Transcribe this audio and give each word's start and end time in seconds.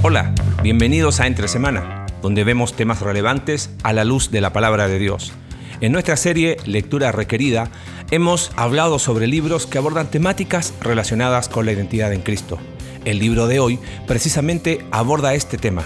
Hola, 0.00 0.32
bienvenidos 0.62 1.18
a 1.18 1.26
Entre 1.26 1.48
Semana, 1.48 2.06
donde 2.22 2.44
vemos 2.44 2.74
temas 2.74 3.00
relevantes 3.00 3.70
a 3.82 3.92
la 3.92 4.04
luz 4.04 4.30
de 4.30 4.40
la 4.40 4.52
palabra 4.52 4.86
de 4.86 5.00
Dios. 5.00 5.32
En 5.80 5.90
nuestra 5.90 6.16
serie 6.16 6.56
Lectura 6.66 7.10
Requerida 7.10 7.68
hemos 8.12 8.52
hablado 8.54 9.00
sobre 9.00 9.26
libros 9.26 9.66
que 9.66 9.76
abordan 9.76 10.08
temáticas 10.08 10.72
relacionadas 10.80 11.48
con 11.48 11.66
la 11.66 11.72
identidad 11.72 12.12
en 12.12 12.20
Cristo. 12.20 12.58
El 13.04 13.18
libro 13.18 13.48
de 13.48 13.58
hoy 13.58 13.80
precisamente 14.06 14.86
aborda 14.92 15.34
este 15.34 15.58
tema. 15.58 15.82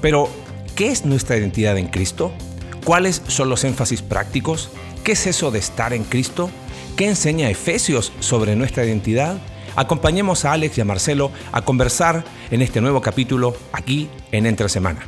Pero, 0.00 0.30
¿qué 0.76 0.92
es 0.92 1.04
nuestra 1.04 1.36
identidad 1.36 1.76
en 1.78 1.88
Cristo? 1.88 2.32
¿Cuáles 2.84 3.22
son 3.26 3.48
los 3.48 3.64
énfasis 3.64 4.02
prácticos? 4.02 4.70
¿Qué 5.02 5.12
es 5.12 5.26
eso 5.26 5.50
de 5.50 5.58
estar 5.58 5.92
en 5.92 6.04
Cristo? 6.04 6.48
¿Qué 6.96 7.08
enseña 7.08 7.50
Efesios 7.50 8.12
sobre 8.20 8.54
nuestra 8.54 8.84
identidad? 8.84 9.38
Acompañemos 9.78 10.44
a 10.44 10.54
Alex 10.54 10.76
y 10.76 10.80
a 10.80 10.84
Marcelo 10.84 11.30
a 11.52 11.62
conversar 11.62 12.24
en 12.50 12.62
este 12.62 12.80
nuevo 12.80 13.00
capítulo 13.00 13.54
aquí 13.70 14.08
en 14.32 14.46
Entre 14.46 14.68
Semana. 14.68 15.06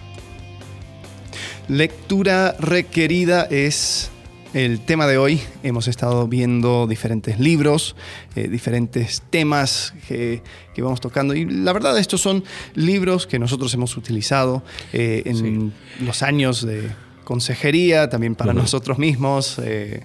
Lectura 1.67 2.55
requerida 2.57 3.49
es 3.51 4.13
el 4.55 4.79
tema 4.79 5.09
de 5.09 5.19
hoy. 5.19 5.41
Hemos 5.65 5.89
estado 5.89 6.29
viendo 6.29 6.87
diferentes 6.87 7.41
libros, 7.41 7.97
eh, 8.37 8.47
diferentes 8.47 9.25
temas 9.29 9.93
que, 10.07 10.41
vamos 10.79 11.01
tocando. 11.01 11.35
Y 11.35 11.47
la 11.47 11.73
verdad, 11.73 11.99
estos 11.99 12.21
son 12.21 12.45
libros 12.77 13.27
que 13.27 13.41
nosotros 13.41 13.75
hemos 13.75 13.97
utilizado 13.97 14.63
eh, 14.93 15.23
en 15.27 15.73
los 16.01 16.23
años 16.23 16.65
de 16.65 16.93
consejería, 17.25 18.09
también 18.09 18.37
para 18.37 18.53
nosotros 18.53 18.99
mismos. 19.01 19.59
Eh, 19.59 20.05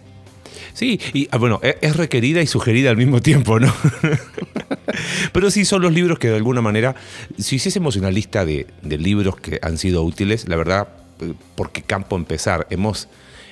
Sí, 0.74 1.00
y 1.14 1.28
ah, 1.32 1.38
bueno, 1.38 1.60
e, 1.64 1.78
es 1.82 1.96
requerida 1.96 2.42
y 2.42 2.48
sugerida 2.48 2.90
al 2.90 2.98
mismo 2.98 3.22
tiempo, 3.22 3.60
¿no? 3.60 3.74
Pero 5.34 5.52
sí 5.52 5.66
son 5.66 5.82
los 5.82 5.94
libros 5.94 6.20
que 6.20 6.30
de 6.30 6.36
alguna 6.36 6.62
manera, 6.62 6.96
si 7.38 7.58
hiciésemos 7.58 7.96
una 7.96 8.12
lista 8.12 8.46
de, 8.46 8.68
libros 8.84 9.36
que 9.38 9.60
han 9.62 9.78
sido 9.78 10.04
útiles, 10.04 10.48
la 10.48 10.56
verdad, 10.56 10.88
eh, 11.22 11.34
¿por 11.56 11.72
qué 11.72 11.82
campo 11.82 12.16
empezar? 12.16 12.68
Hemos, 12.70 13.08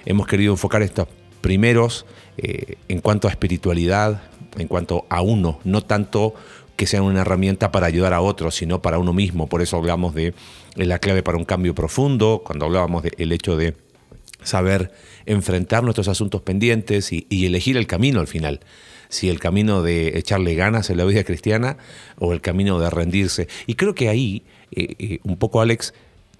hemos 0.05 0.27
querido 0.27 0.53
enfocar 0.53 0.81
estos 0.81 1.07
primeros 1.41 2.05
eh, 2.37 2.77
en 2.87 2.99
cuanto 2.99 3.27
a 3.27 3.31
espiritualidad, 3.31 4.21
en 4.57 4.67
cuanto 4.67 5.05
a 5.09 5.21
uno, 5.21 5.59
no 5.63 5.81
tanto 5.81 6.33
que 6.75 6.87
sean 6.87 7.03
una 7.03 7.21
herramienta 7.21 7.71
para 7.71 7.87
ayudar 7.87 8.13
a 8.13 8.21
otros, 8.21 8.55
sino 8.55 8.81
para 8.81 8.97
uno 8.97 9.13
mismo. 9.13 9.47
Por 9.47 9.61
eso 9.61 9.77
hablamos 9.77 10.15
de 10.15 10.33
la 10.75 10.99
clave 10.99 11.21
para 11.21 11.37
un 11.37 11.45
cambio 11.45 11.75
profundo, 11.75 12.41
cuando 12.43 12.65
hablábamos 12.65 13.03
del 13.03 13.31
hecho 13.31 13.55
de 13.55 13.75
saber 14.43 14.91
enfrentar 15.25 15.83
nuestros 15.83 16.07
asuntos 16.07 16.41
pendientes 16.41 17.11
y, 17.11 17.45
elegir 17.45 17.77
el 17.77 17.87
camino 17.87 18.19
al 18.19 18.27
final. 18.27 18.59
Si 19.09 19.29
el 19.29 19.39
camino 19.39 19.83
de 19.83 20.17
echarle 20.17 20.55
ganas 20.55 20.89
en 20.89 20.97
la 20.97 21.05
vida 21.05 21.23
cristiana 21.23 21.77
o 22.17 22.33
el 22.33 22.41
camino 22.41 22.79
de 22.79 22.89
rendirse. 22.89 23.47
Y 23.67 23.75
creo 23.75 23.93
que 23.93 24.09
ahí, 24.09 24.43
eh, 24.71 24.95
eh, 24.97 25.19
un 25.23 25.37
poco 25.37 25.61
Alex, 25.61 25.93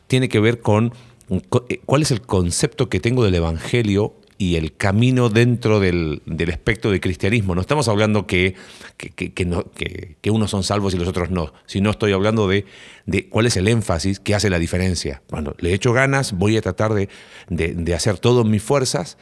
tiene 0.08 0.30
que 0.30 0.39
ver 0.39 0.61
con 0.61 0.94
eh, 1.30 1.80
cuál 1.86 2.02
es 2.02 2.11
el 2.11 2.22
concepto 2.22 2.89
que 2.89 3.00
tengo 3.00 3.23
del 3.23 3.36
Evangelio 3.36 4.16
y 4.44 4.58
el 4.58 4.75
camino 4.75 5.30
dentro 5.30 5.80
del, 5.80 6.22
espectro 6.27 6.91
del 6.91 6.99
cristianismo. 6.99 7.55
No 7.55 7.61
estamos 7.61 7.88
hablando 7.88 8.27
que, 8.27 8.55
que, 8.97 10.31
unos 10.31 10.52
son 10.52 10.63
salvos 10.63 10.94
y 10.94 10.97
los 10.97 11.08
otros 11.08 11.30
no, 11.30 11.53
sino 11.66 11.91
estoy 11.91 12.11
hablando 12.11 12.49
de, 12.49 12.66
de, 13.05 13.30
cuál 13.30 13.45
es 13.45 13.55
el 13.55 13.69
énfasis 13.69 14.19
que 14.19 14.36
hace 14.36 14.49
la 14.49 14.59
diferencia. 14.59 15.21
Bueno, 15.30 15.55
le 15.59 15.73
echo 15.73 15.94
ganas, 15.94 16.33
voy 16.33 16.58
a 16.58 16.61
tratar 16.61 16.94
de, 16.94 17.08
hacer 17.95 18.17
todo 18.17 18.44
mis 18.44 18.61
fuerzas, 18.61 19.17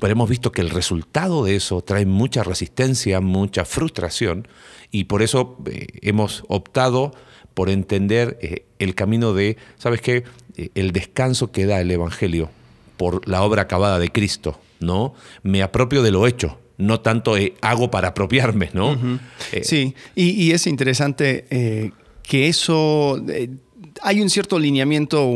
pero 0.00 0.12
hemos 0.12 0.30
visto 0.30 0.50
que 0.50 0.62
el 0.62 0.70
resultado 0.70 1.44
de 1.44 1.56
eso 1.56 1.82
trae 1.82 2.06
mucha 2.06 2.42
resistencia, 2.42 3.20
mucha 3.20 3.66
frustración, 3.66 4.48
y 4.90 5.04
por 5.04 5.20
eso 5.20 5.58
eh, 5.66 5.88
hemos 6.00 6.42
optado 6.48 7.12
por 7.52 7.68
entender 7.68 8.38
eh, 8.40 8.64
el 8.78 8.94
camino 8.94 9.34
de, 9.34 9.58
¿sabes 9.76 10.00
qué? 10.00 10.24
Eh, 10.56 10.70
el 10.74 10.92
descanso 10.92 11.52
que 11.52 11.66
da 11.66 11.82
el 11.82 11.90
Evangelio 11.90 12.48
por 12.96 13.26
la 13.28 13.42
obra 13.42 13.62
acabada 13.62 13.98
de 13.98 14.10
Cristo, 14.10 14.58
¿no? 14.80 15.14
Me 15.42 15.62
apropio 15.62 16.02
de 16.02 16.10
lo 16.10 16.26
hecho, 16.26 16.58
no 16.78 17.00
tanto 17.00 17.36
eh, 17.36 17.54
hago 17.60 17.90
para 17.90 18.08
apropiarme, 18.08 18.70
¿no? 18.72 18.96
Eh, 19.52 19.64
sí, 19.64 19.94
y, 20.14 20.52
es 20.52 20.66
interesante 20.66 21.46
eh, 21.50 21.92
que 22.22 22.48
eso, 22.48 23.20
hay 24.02 24.20
un 24.20 24.30
cierto 24.30 24.56
alineamiento, 24.56 25.32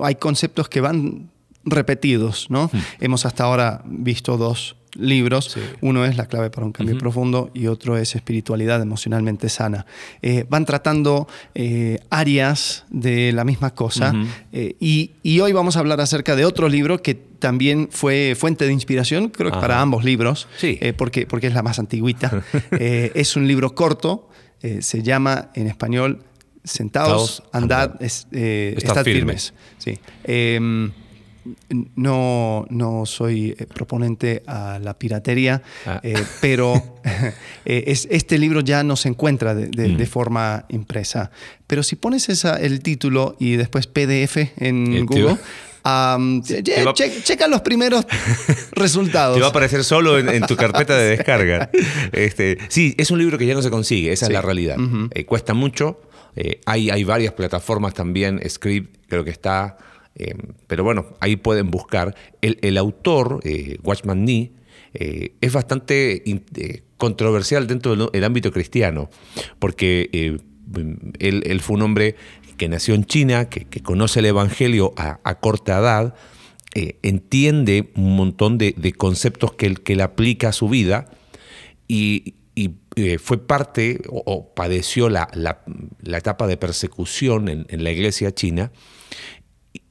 hay 0.00 0.14
conceptos 0.16 0.68
que 0.68 0.80
van 0.80 1.30
repetidos, 1.64 2.50
¿no? 2.50 2.70
Hemos 3.00 3.26
hasta 3.26 3.44
ahora 3.44 3.82
visto 3.84 4.36
dos 4.36 4.76
libros. 4.94 5.56
Uno 5.80 6.04
es 6.04 6.16
La 6.16 6.26
clave 6.26 6.50
para 6.50 6.66
un 6.66 6.72
cambio 6.72 6.98
profundo 6.98 7.50
y 7.54 7.66
otro 7.66 7.96
es 7.96 8.14
Espiritualidad 8.14 8.80
emocionalmente 8.82 9.48
sana. 9.48 9.86
Eh, 10.22 10.44
van 10.48 10.64
tratando 10.64 11.28
eh, 11.54 11.98
áreas 12.10 12.84
de 12.90 13.32
la 13.32 13.44
misma 13.44 13.74
cosa 13.74 14.14
eh, 14.52 14.76
y, 14.80 15.10
hoy 15.40 15.52
vamos 15.52 15.76
a 15.76 15.80
hablar 15.80 16.00
acerca 16.00 16.36
de 16.36 16.44
otro 16.44 16.68
libro 16.68 17.02
que 17.02 17.14
también 17.14 17.88
fue 17.90 18.36
fuente 18.38 18.66
de 18.66 18.72
inspiración, 18.72 19.30
creo 19.30 19.50
que 19.50 19.58
para 19.58 19.80
ambos 19.80 20.04
libros, 20.04 20.48
porque, 20.96 21.26
porque 21.26 21.46
es 21.46 21.54
la 21.54 21.62
más 21.62 21.78
antiguita. 21.78 22.42
es 22.70 23.36
un 23.36 23.48
libro 23.48 23.74
corto, 23.74 24.28
se 24.80 25.02
llama 25.02 25.50
en 25.54 25.66
español 25.66 26.24
Sentados, 26.62 27.42
andad, 27.52 28.02
estad, 28.02 29.02
firmes. 29.02 29.54
Sí. 29.78 29.98
No, 31.96 32.66
no 32.70 33.06
soy 33.06 33.54
eh, 33.58 33.66
proponente 33.66 34.42
a 34.46 34.78
la 34.82 34.98
piratería, 34.98 35.62
ah. 35.86 36.00
eh, 36.02 36.14
pero 36.40 36.74
eh, 37.64 37.84
este 37.86 38.38
libro 38.38 38.60
ya 38.60 38.82
no 38.82 38.96
se 38.96 39.08
encuentra 39.08 39.54
de, 39.54 39.88
mm. 39.88 40.06
forma 40.06 40.64
impresa. 40.68 41.30
Pero 41.66 41.82
si 41.82 41.96
pones 41.96 42.28
esa, 42.28 42.56
el 42.56 42.80
título 42.80 43.36
y 43.38 43.56
después 43.56 43.86
PDF 43.86 44.36
en 44.56 45.06
Google, 45.06 45.36
checa 47.24 47.48
los 47.48 47.60
primeros 47.62 48.04
resultados. 48.72 49.36
Te 49.36 49.40
va 49.40 49.48
a 49.48 49.50
aparecer 49.50 49.84
solo 49.84 50.18
en, 50.18 50.42
tu 50.42 50.56
carpeta 50.56 50.96
de 50.96 51.16
descarga. 51.16 51.70
Este, 52.12 52.58
sí, 52.68 52.94
es 52.98 53.10
un 53.10 53.18
libro 53.18 53.38
que 53.38 53.46
ya 53.46 53.54
no 53.54 53.62
se 53.62 53.70
consigue, 53.70 54.12
esa 54.12 54.26
es 54.26 54.32
la 54.32 54.42
realidad. 54.42 54.76
cuesta 55.26 55.54
mucho. 55.54 56.00
hay, 56.66 56.90
hay 56.90 57.04
varias 57.04 57.32
plataformas 57.32 57.94
también, 57.94 58.40
Script 58.48 59.00
creo 59.10 59.24
que 59.24 59.30
está, 59.30 59.76
eh, 60.20 60.34
pero 60.66 60.84
bueno, 60.84 61.06
ahí 61.20 61.36
pueden 61.36 61.70
buscar. 61.70 62.14
El, 62.42 62.76
autor, 62.76 63.40
eh, 63.44 63.78
Watchman 63.82 64.26
Nee, 64.26 64.52
eh, 64.92 65.32
es 65.40 65.52
bastante 65.52 66.22
controversial 66.98 67.66
dentro 67.66 67.96
del 68.10 68.24
ámbito 68.24 68.52
cristiano, 68.52 69.08
porque 69.58 70.38
él, 71.18 71.60
fue 71.62 71.76
un 71.76 71.82
hombre 71.82 72.16
que 72.58 72.68
nació 72.68 72.94
en 72.94 73.06
China, 73.06 73.48
que, 73.48 73.64
conoce 73.82 74.20
el 74.20 74.26
Evangelio 74.26 74.92
a, 74.96 75.34
corta 75.36 75.78
edad, 75.78 76.14
entiende 76.74 77.90
un 77.96 78.14
montón 78.14 78.58
de, 78.58 78.92
conceptos 78.98 79.54
que 79.54 79.66
él, 79.66 79.80
que 79.80 79.94
él, 79.94 80.02
aplica 80.02 80.50
a 80.50 80.52
su 80.52 80.68
vida 80.68 81.08
y, 81.88 82.34
fue 83.18 83.38
parte 83.38 84.02
o, 84.10 84.52
padeció 84.52 85.08
la, 85.08 85.30
etapa 86.04 86.46
de 86.46 86.58
persecución 86.58 87.48
en 87.48 87.84
la 87.84 87.90
iglesia 87.90 88.34
china 88.34 88.70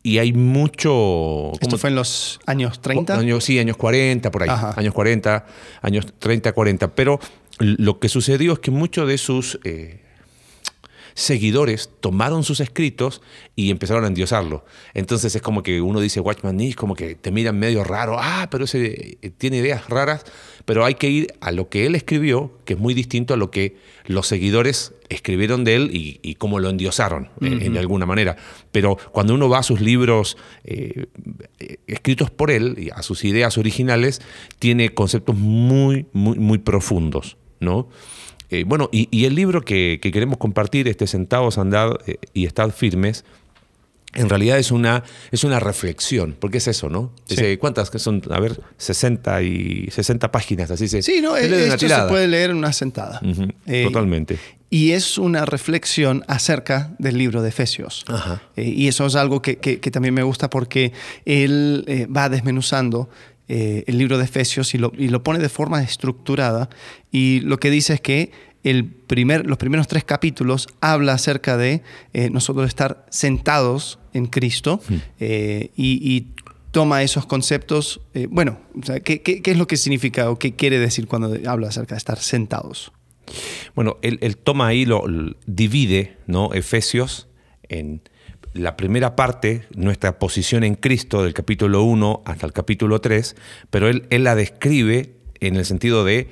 y 0.10 0.18
hay 0.18 0.34
mucho... 0.34 1.52
¿Esto 1.62 1.78
fue 1.78 1.92
en 1.92 1.96
los 1.96 2.40
años 2.48 2.82
30? 2.82 3.20
sí, 3.42 3.60
años 3.60 3.78
40, 3.78 4.32
por 4.32 4.42
ahí. 4.42 4.50
Años 4.76 4.92
40, 4.96 5.46
años 5.84 6.08
30, 6.18 6.52
40. 6.52 6.96
Pero 6.96 7.20
lo 7.60 8.00
que 8.00 8.10
sucedió 8.10 8.54
es 8.54 8.60
que 8.60 8.72
muchos 8.72 9.08
de 9.08 9.20
sus 9.20 9.60
eh, 9.64 10.02
seguidores 11.14 11.92
tomaron 12.00 12.44
sus 12.44 12.60
escritos 12.60 13.22
y 13.56 13.70
empezaron 13.70 14.04
a 14.04 14.08
endiosarlo. 14.08 14.66
Entonces 14.96 15.36
es 15.36 15.44
como 15.44 15.62
que 15.62 15.80
uno 15.80 16.00
dice 16.00 16.22
Watchman 16.22 16.58
Nee, 16.58 16.74
como 16.74 16.96
que 16.96 17.14
te 17.14 17.30
miran 17.30 17.60
medio 17.60 17.84
raro. 17.84 18.18
Ah, 18.20 18.48
pero 18.50 18.64
ese 18.64 19.18
eh, 19.22 19.30
tiene 19.38 19.58
ideas 19.58 19.90
raras. 19.90 20.26
Pero 20.70 20.86
hay 20.86 20.94
que 20.94 21.10
ir 21.10 21.34
a 21.42 21.52
lo 21.52 21.68
que 21.68 21.88
él 21.88 21.96
escribió, 21.96 22.52
que 22.64 22.74
es 22.74 22.80
muy 22.80 22.94
distinto 22.94 23.34
a 23.34 23.38
lo 23.38 23.50
que 23.50 23.78
los 24.06 24.28
seguidores 24.28 24.94
escribieron 25.10 25.64
de 25.64 25.76
él 25.76 25.90
y, 25.92 26.36
cómo 26.36 26.60
lo 26.60 26.70
endiosaron 26.70 27.30
en 27.42 27.60
eh, 27.60 27.70
de 27.72 27.80
alguna 27.80 28.06
manera. 28.06 28.38
Pero 28.72 28.96
cuando 29.12 29.34
uno 29.34 29.50
va 29.50 29.58
a 29.58 29.64
sus 29.64 29.82
libros 29.82 30.38
eh, 30.66 31.08
escritos 31.88 32.30
por 32.30 32.52
él, 32.52 32.76
y 32.78 32.92
a 32.92 33.02
sus 33.02 33.26
ideas 33.26 33.58
originales, 33.58 34.22
tiene 34.60 34.94
conceptos 34.94 35.36
muy, 35.36 36.06
muy, 36.14 36.38
muy 36.38 36.60
profundos, 36.60 37.38
¿no? 37.60 37.90
Eh, 38.52 38.64
bueno, 38.64 38.90
y, 38.92 39.26
el 39.26 39.34
libro 39.34 39.64
que, 39.64 40.00
queremos 40.00 40.38
compartir, 40.38 40.88
este 40.88 41.08
Sentados, 41.08 41.58
Andar 41.58 41.98
y 42.36 42.46
Estar 42.46 42.72
Firmes, 42.72 43.26
en 44.14 44.30
realidad 44.30 44.58
es 44.58 44.72
una, 44.72 45.04
es 45.32 45.44
una 45.44 45.60
reflexión, 45.60 46.36
porque 46.40 46.58
es 46.58 46.68
eso, 46.68 46.90
¿no? 46.90 47.12
¿Cuántas 47.60 47.90
que 47.90 48.00
son? 48.00 48.22
A 48.32 48.40
ver, 48.40 48.60
60 48.78 49.42
y 49.44 49.90
60 49.92 50.32
páginas, 50.32 50.72
así 50.72 50.88
se 50.88 51.02
Sí, 51.02 51.22
no, 51.22 51.38
esto 51.38 51.88
se 51.88 52.02
puede 52.08 52.28
leer 52.28 52.50
en 52.52 52.58
una 52.58 52.74
sentada. 52.74 53.22
Totalmente 53.84 54.40
y 54.70 54.92
es 54.92 55.18
una 55.18 55.46
reflexión 55.46 56.24
acerca 56.28 56.94
del 57.00 57.18
libro 57.18 57.42
de 57.42 57.50
Efesios. 57.50 58.06
Eh, 58.56 58.64
y 58.64 58.88
eso 58.88 59.06
es 59.06 59.16
algo 59.16 59.42
que, 59.42 59.56
también 59.92 60.14
me 60.14 60.24
gusta 60.24 60.50
porque 60.50 60.94
él 61.26 61.84
eh, 61.88 62.06
va 62.06 62.30
desmenuzando 62.30 63.10
eh, 63.48 63.84
el 63.88 63.98
libro 63.98 64.20
de 64.20 64.26
Efesios 64.26 64.76
y 64.76 64.78
lo, 64.78 65.24
pone 65.24 65.40
de 65.40 65.50
forma 65.50 65.82
estructurada 65.82 66.70
y 67.12 67.40
lo 67.40 67.60
que 67.60 67.72
dice 67.72 67.96
es 67.96 68.02
que 68.02 68.32
el 68.64 68.86
primer, 68.86 69.46
los 69.46 69.58
primeros 69.58 69.88
tres 69.88 70.04
capítulos 70.04 70.68
habla 70.82 71.14
acerca 71.14 71.58
de 71.58 71.82
eh, 72.14 72.30
nosotros 72.30 72.68
estar 72.68 73.06
sentados 73.10 74.00
en 74.14 74.26
Cristo 74.28 74.82
Hmm. 74.88 74.96
eh, 75.20 75.72
y, 75.76 76.16
y 76.16 76.34
toma 76.72 77.02
esos 77.04 77.26
conceptos. 77.26 78.02
eh, 78.14 78.28
bueno, 78.30 78.60
o 78.82 78.86
sea, 78.86 79.00
¿qué, 79.00 79.22
qué, 79.22 79.42
qué 79.42 79.52
es 79.52 79.58
lo 79.58 79.68
que 79.68 79.78
significa 79.78 80.30
o 80.30 80.38
qué 80.38 80.56
quiere 80.56 80.78
decir 80.80 81.08
cuando 81.08 81.36
habla 81.50 81.70
acerca 81.70 81.96
de 81.96 82.00
estar 82.00 82.20
sentados? 82.20 82.92
Bueno, 83.76 83.98
él, 84.02 84.18
él 84.22 84.38
toma 84.38 84.68
ahí, 84.68 84.86
lo, 84.86 85.08
lo 85.08 85.36
divide, 85.46 86.18
¿no? 86.28 86.54
Efesios 86.54 87.28
en 87.70 88.02
la 88.54 88.76
primera 88.76 89.16
parte, 89.16 89.68
nuestra 89.76 90.18
posición 90.18 90.64
en 90.64 90.74
Cristo, 90.76 91.24
del 91.24 91.34
capítulo 91.36 91.84
1 91.84 92.24
hasta 92.26 92.48
el 92.48 92.54
capítulo 92.54 93.00
3, 93.00 93.36
pero 93.70 93.88
él, 93.88 94.06
él 94.10 94.24
la 94.24 94.34
describe 94.36 95.14
en 95.40 95.56
el 95.56 95.66
sentido 95.66 96.04
de 96.04 96.28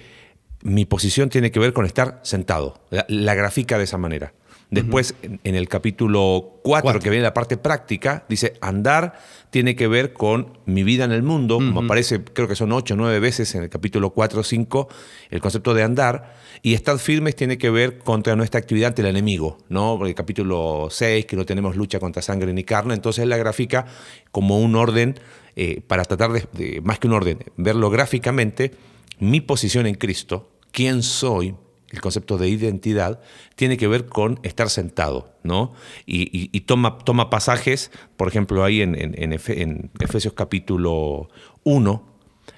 mi 0.61 0.85
posición 0.85 1.29
tiene 1.29 1.51
que 1.51 1.59
ver 1.59 1.73
con 1.73 1.85
estar 1.85 2.19
sentado. 2.23 2.81
La, 2.89 3.05
la 3.09 3.35
grafica 3.35 3.77
de 3.77 3.83
esa 3.85 3.97
manera. 3.97 4.33
Después, 4.69 5.15
en, 5.21 5.39
en 5.45 5.55
el 5.55 5.69
capítulo 5.69 6.59
4, 6.61 6.83
Cuatro. 6.83 6.99
que 7.01 7.09
viene 7.09 7.23
la 7.23 7.33
parte 7.33 7.55
práctica, 7.55 8.25
dice, 8.27 8.55
andar 8.59 9.17
tiene 9.49 9.77
que 9.77 9.87
ver 9.87 10.11
con 10.11 10.57
mi 10.65 10.83
vida 10.83 11.05
en 11.05 11.13
el 11.13 11.23
mundo, 11.23 11.55
como 11.55 11.79
aparece, 11.83 12.21
creo 12.21 12.49
que 12.49 12.55
son 12.55 12.73
8 12.73 12.95
o 12.95 12.97
9 12.97 13.19
veces 13.21 13.55
en 13.55 13.63
el 13.63 13.69
capítulo 13.69 14.09
4 14.09 14.41
o 14.41 14.43
5, 14.43 14.89
el 15.29 15.39
concepto 15.39 15.73
de 15.73 15.83
andar, 15.83 16.35
y 16.63 16.73
estar 16.73 16.99
firmes 16.99 17.37
tiene 17.37 17.57
que 17.57 17.69
ver 17.69 17.99
contra 17.99 18.35
nuestra 18.35 18.59
actividad 18.59 18.89
ante 18.89 19.03
el 19.03 19.07
enemigo, 19.07 19.57
¿no? 19.69 19.95
Porque 19.97 20.09
el 20.09 20.15
capítulo 20.15 20.89
6, 20.91 21.25
que 21.27 21.37
no 21.37 21.45
tenemos 21.45 21.77
lucha 21.77 22.01
contra 22.01 22.21
sangre 22.21 22.51
ni 22.51 22.65
carne, 22.65 22.93
entonces 22.93 23.25
la 23.25 23.37
grafica 23.37 23.85
como 24.31 24.59
un 24.59 24.75
orden, 24.75 25.17
eh, 25.55 25.79
para 25.87 26.03
tratar 26.03 26.33
de, 26.33 26.45
de- 26.51 26.81
más 26.81 26.99
que 26.99 27.07
un 27.07 27.13
orden, 27.13 27.39
verlo 27.55 27.89
gráficamente, 27.89 28.71
mi 29.19 29.41
posición 29.41 29.85
en 29.87 29.95
Cristo, 29.95 30.51
quién 30.71 31.03
soy, 31.03 31.55
el 31.89 32.01
concepto 32.01 32.37
de 32.37 32.49
identidad, 32.49 33.21
tiene 33.55 33.77
que 33.77 33.87
ver 33.87 34.07
con 34.07 34.39
estar 34.43 34.69
sentado, 34.69 35.33
¿no? 35.43 35.73
Y, 36.05 36.59
toma, 36.61 36.97
toma 36.99 37.29
pasajes, 37.29 37.91
por 38.17 38.27
ejemplo, 38.27 38.63
ahí 38.63 38.81
en, 38.81 38.93
en- 38.95 39.15
en 39.21 39.31
Efe- 39.31 39.61
en 39.61 39.89
Efesios 39.99 40.33
capítulo 40.33 41.29
1, 41.63 42.03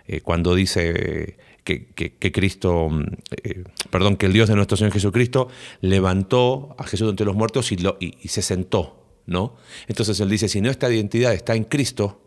eh, 0.07 0.21
cuando 0.21 0.55
dice 0.55 1.37
que, 1.63 1.87
que- 1.93 2.31
Cristo, 2.31 2.89
mm, 2.89 3.03
eh, 3.43 3.63
perdón, 3.91 4.17
que 4.17 4.25
el 4.25 4.33
Dios 4.33 4.49
de 4.49 4.55
nuestro 4.55 4.75
Señor 4.77 4.93
Jesucristo 4.93 5.47
levantó 5.81 6.75
a 6.79 6.83
Jesús 6.85 7.09
entre 7.09 7.25
los 7.27 7.35
muertos 7.35 7.71
y, 7.71 7.77
lo- 7.77 7.97
y 7.99 8.27
se 8.27 8.41
sentó, 8.41 9.05
¿no? 9.27 9.55
Entonces 9.87 10.19
él 10.19 10.29
dice, 10.29 10.47
si 10.49 10.59
nuestra 10.61 10.91
identidad 10.91 11.33
está 11.33 11.53
en 11.55 11.65
Cristo, 11.65 12.21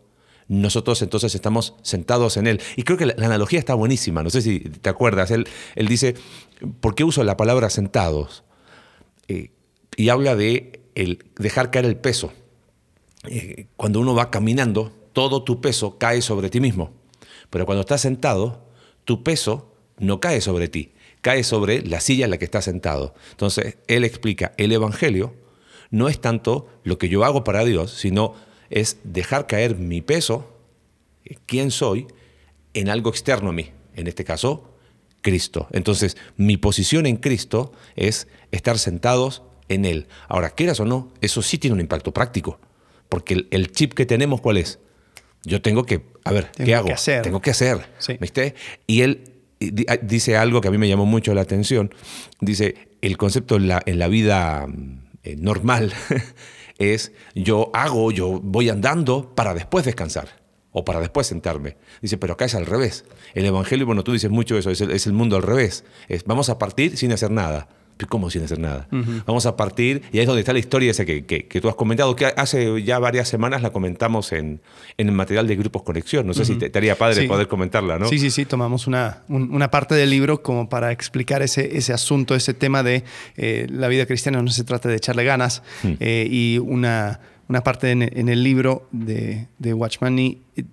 nosotros 0.47 1.01
entonces 1.01 1.35
estamos 1.35 1.75
sentados 1.81 2.37
en 2.37 2.47
Él. 2.47 2.61
Y 2.75 2.83
creo 2.83 2.97
que 2.97 3.05
la, 3.05 3.13
analogía 3.17 3.59
está 3.59 3.73
buenísima, 3.73 4.23
no 4.23 4.29
sé 4.29 4.41
si 4.41 4.59
te 4.59 4.89
acuerdas, 4.89 5.31
él, 5.31 5.47
dice, 5.75 6.15
¿por 6.81 6.95
qué 6.95 7.03
uso 7.03 7.23
la 7.23 7.37
palabra 7.37 7.69
sentados? 7.69 8.43
Eh, 9.27 9.51
y 9.95 10.09
habla 10.09 10.35
de 10.35 10.81
dejar 11.37 11.71
caer 11.71 11.85
el 11.85 11.95
peso. 11.95 12.33
Eh, 13.27 13.67
cuando 13.77 13.99
uno 13.99 14.13
va 14.15 14.31
caminando, 14.31 14.91
todo 15.13 15.43
tu 15.43 15.61
peso 15.61 15.97
cae 15.97 16.21
sobre 16.21 16.49
ti 16.49 16.59
mismo. 16.59 16.91
Pero 17.49 17.65
cuando 17.65 17.81
estás 17.81 18.01
sentado, 18.01 18.67
tu 19.05 19.23
peso 19.23 19.73
no 19.97 20.19
cae 20.19 20.41
sobre 20.41 20.67
ti, 20.67 20.93
cae 21.21 21.43
sobre 21.43 21.81
la 21.85 21.99
silla 21.99 22.25
en 22.25 22.31
la 22.31 22.37
que 22.37 22.45
estás 22.45 22.65
sentado. 22.65 23.13
Entonces, 23.31 23.77
él 23.87 24.03
explica, 24.03 24.53
el 24.57 24.71
Evangelio 24.71 25.35
no 25.91 26.09
es 26.09 26.19
tanto 26.19 26.67
lo 26.83 26.97
que 26.97 27.09
yo 27.09 27.23
hago 27.23 27.43
para 27.43 27.63
Dios, 27.63 27.91
sino 27.91 28.33
es 28.73 28.97
dejar 29.03 29.45
caer 29.45 29.77
mi 29.77 30.01
peso, 30.01 30.51
quién 31.45 31.69
soy, 31.69 32.07
en 32.73 32.89
algo 32.89 33.11
externo 33.11 33.51
a 33.51 33.53
mí. 33.53 33.71
En 33.95 34.07
este 34.07 34.23
caso, 34.23 34.73
Cristo. 35.21 35.67
Entonces, 35.71 36.17
mi 36.37 36.57
posición 36.57 37.05
en 37.05 37.17
Cristo 37.17 37.71
es 37.95 38.27
estar 38.51 38.79
sentados 38.79 39.43
en 39.69 39.85
Él. 39.85 40.07
Ahora, 40.27 40.49
quieras 40.49 40.79
o 40.79 40.85
no, 40.85 41.13
eso 41.21 41.43
sí 41.43 41.59
tiene 41.59 41.75
un 41.75 41.81
impacto 41.81 42.11
práctico. 42.13 42.59
Porque 43.09 43.35
el, 43.35 43.47
el 43.51 43.71
chip 43.71 43.93
que 43.93 44.07
tenemos, 44.07 44.41
¿cuál 44.41 44.57
es? 44.57 44.79
Yo 45.45 45.61
tengo 45.61 45.85
que, 45.85 46.01
a 46.23 46.31
ver, 46.31 46.51
Tengo 46.51 46.65
¿qué 46.65 46.75
hago? 46.75 46.87
que 46.87 46.93
hacer. 46.93 47.21
Tengo 47.21 47.41
que 47.41 47.51
hacer. 47.51 47.89
Sí. 47.99 48.17
¿Viste? 48.19 48.55
Y 48.87 49.01
él 49.01 49.33
ah, 49.87 49.97
dice 50.01 50.35
algo 50.35 50.61
que 50.61 50.69
a 50.69 50.71
mí 50.71 50.79
me 50.79 50.89
llamó 50.89 51.05
mucho 51.05 51.35
la 51.35 51.41
atención. 51.41 51.93
Dice, 52.41 52.75
el 53.01 53.17
concepto 53.17 53.57
en 53.57 53.67
la, 53.67 53.83
en 53.85 53.99
la 53.99 54.07
vida 54.07 54.65
mm, 54.67 54.99
eh, 55.25 55.35
normal 55.37 55.93
es 56.91 57.13
yo 57.35 57.71
hago, 57.73 58.11
yo 58.11 58.39
voy 58.41 58.69
andando 58.69 59.33
para 59.35 59.53
después 59.53 59.85
descansar 59.85 60.43
o 60.71 60.83
para 60.83 60.99
después 60.99 61.27
sentarme. 61.27 61.77
Dice, 62.01 62.17
pero 62.17 62.33
acá 62.33 62.45
es 62.45 62.55
al 62.55 62.65
revés. 62.65 63.05
El 63.33 63.45
Evangelio, 63.45 63.85
bueno, 63.85 64.03
tú 64.03 64.11
dices 64.11 64.31
mucho 64.31 64.57
eso, 64.57 64.71
es 64.71 65.07
el, 65.07 65.13
mundo 65.13 65.35
al 65.35 65.43
revés. 65.43 65.85
Vamos 66.25 66.49
a 66.49 66.57
partir 66.57 66.97
sin 66.97 67.11
hacer 67.11 67.31
nada. 67.31 67.69
¿Pero 68.03 68.09
¿Cómo 68.09 68.29
sin 68.29 68.43
hacer 68.43 68.59
nada? 68.59 68.87
Vamos 69.25 69.45
a 69.45 69.55
partir, 69.55 70.01
y 70.11 70.17
ahí 70.17 70.21
es 70.21 70.27
donde 70.27 70.41
está 70.41 70.53
la 70.53 70.59
historia 70.59 70.91
esa 70.91 71.03
que, 71.05 71.25
que- 71.25 71.47
que 71.47 71.61
tú 71.61 71.67
has 71.69 71.75
comentado, 71.75 72.15
que 72.15 72.25
hace 72.25 72.83
ya 72.83 72.99
varias 72.99 73.27
semanas 73.27 73.61
la 73.61 73.71
comentamos 73.71 74.31
en, 74.31 74.61
en 74.97 75.07
el 75.09 75.13
material 75.15 75.47
de 75.47 75.55
Grupos 75.55 75.83
Conexión. 75.83 76.27
No 76.27 76.33
sé 76.33 76.45
si 76.45 76.55
te, 76.55 76.69
te 76.69 76.77
haría 76.77 76.97
padre 76.97 77.21
Sí. 77.21 77.27
poder 77.27 77.47
comentarla, 77.47 77.97
¿no? 77.99 78.07
Sí, 78.07 78.19
sí, 78.19 78.29
sí, 78.29 78.45
tomamos 78.45 78.87
una, 78.87 79.23
un- 79.29 79.53
una 79.53 79.69
parte 79.71 79.95
del 79.95 80.09
libro 80.09 80.41
como 80.43 80.69
para 80.69 80.91
explicar 80.91 81.41
ese, 81.41 81.77
ese 81.77 81.93
asunto, 81.93 82.35
ese 82.35 82.53
tema 82.53 82.83
de 82.83 83.03
eh, 83.37 83.67
la 83.69 83.87
vida 83.87 84.05
cristiana 84.05 84.41
no 84.41 84.49
se 84.51 84.63
trata 84.63 84.89
de 84.89 84.95
echarle 84.95 85.23
ganas. 85.23 85.63
Hmm. 85.83 85.93
eh, 85.99 86.27
y 86.29 86.57
una, 86.59 87.19
una 87.49 87.63
parte 87.63 87.91
en, 87.91 88.01
en 88.03 88.29
el 88.29 88.43
libro 88.43 88.87
de, 88.91 89.47
de 89.59 89.73
Watchman 89.73 90.15
Nee, 90.15 90.37
eh, 90.55 90.63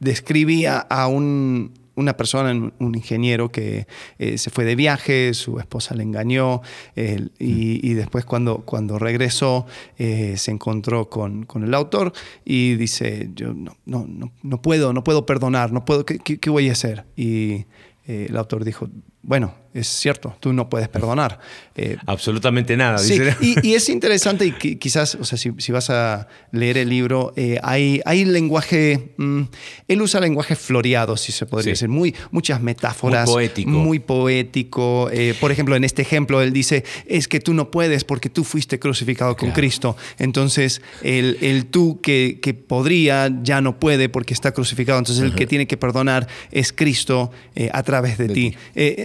describía 0.00 0.78
a 0.78 1.06
un, 1.06 1.72
una 1.96 2.16
persona, 2.16 2.50
un, 2.52 2.94
ingeniero 2.94 3.50
que 3.50 3.86
eh, 4.18 4.38
se 4.38 4.50
fue 4.50 4.64
de 4.64 4.76
viaje, 4.76 5.32
su 5.34 5.58
esposa 5.58 5.94
le 5.94 6.02
engañó 6.02 6.60
él, 6.94 7.32
y, 7.38 7.88
y 7.88 7.94
después 7.94 8.24
cuando, 8.24 8.58
cuando 8.64 8.98
regresó 8.98 9.66
eh, 9.98 10.34
se 10.36 10.50
encontró 10.50 11.08
con, 11.08 11.44
con 11.44 11.64
el 11.64 11.74
autor 11.74 12.12
y 12.44 12.74
dice, 12.76 13.30
yo 13.34 13.54
no, 13.54 13.76
no, 13.86 14.06
no, 14.08 14.32
no 14.42 14.62
puedo, 14.62 14.92
no 14.92 15.04
puedo 15.04 15.26
perdonar, 15.26 15.72
no 15.72 15.84
puedo, 15.84 16.04
¿qué, 16.04 16.18
qué- 16.18 16.38
qué 16.38 16.50
voy 16.50 16.68
a 16.68 16.72
hacer? 16.72 17.04
Y 17.16 17.64
eh, 18.06 18.26
el 18.28 18.36
autor 18.36 18.64
dijo, 18.64 18.88
bueno, 19.22 19.54
es 19.74 19.88
cierto, 19.88 20.36
tú 20.40 20.52
no 20.52 20.68
puedes 20.70 20.88
perdonar. 20.88 21.40
Eh, 21.74 21.96
Absolutamente 22.06 22.76
nada. 22.76 22.98
Sí, 22.98 23.18
dice. 23.18 23.36
y, 23.40 23.68
y 23.68 23.74
es 23.74 23.88
interesante 23.88 24.46
y 24.46 24.52
qui- 24.52 24.78
quizás, 24.78 25.16
o 25.16 25.24
sea, 25.24 25.36
si, 25.36 25.50
si 25.58 25.72
vas 25.72 25.90
a 25.90 26.28
leer 26.52 26.78
el 26.78 26.88
libro, 26.88 27.32
eh, 27.36 27.58
hay, 27.62 28.00
hay 28.04 28.24
lenguaje, 28.24 29.14
mm, 29.16 29.42
él 29.88 30.00
usa 30.02 30.20
lenguaje 30.20 30.54
floreado, 30.54 31.16
si 31.16 31.32
se 31.32 31.44
podría 31.46 31.64
Sí. 31.64 31.70
decir, 31.70 31.88
muy, 31.88 32.14
muchas 32.30 32.62
metáforas. 32.62 33.26
Muy 33.28 33.34
poético. 33.34 33.70
Muy 33.70 33.98
poético. 33.98 35.10
Eh, 35.12 35.34
por 35.40 35.50
ejemplo, 35.50 35.74
en 35.76 35.82
este 35.84 36.02
ejemplo, 36.02 36.40
él 36.40 36.52
dice, 36.52 36.84
es 37.06 37.26
que 37.26 37.40
tú 37.40 37.52
no 37.54 37.70
puedes 37.72 38.04
porque 38.04 38.28
tú 38.30 38.44
fuiste 38.44 38.78
crucificado 38.78 39.36
con 39.36 39.48
Claro. 39.48 39.54
Cristo. 39.60 39.96
Entonces, 40.18 40.80
el, 41.02 41.36
el 41.40 41.66
tú 41.66 42.00
que, 42.00 42.38
que 42.40 42.54
podría 42.54 43.30
ya 43.42 43.60
no 43.60 43.80
puede 43.80 44.08
porque 44.08 44.34
está 44.34 44.52
crucificado. 44.52 44.98
Entonces, 45.00 45.24
el 45.24 45.34
que 45.34 45.46
tiene 45.46 45.66
que 45.66 45.76
perdonar 45.76 46.28
es 46.52 46.72
Cristo 46.72 47.32
a 47.72 47.82
través 47.82 48.18
de, 48.18 48.28
De 48.28 48.34
ti. 48.34 48.50
ti. 48.50 48.56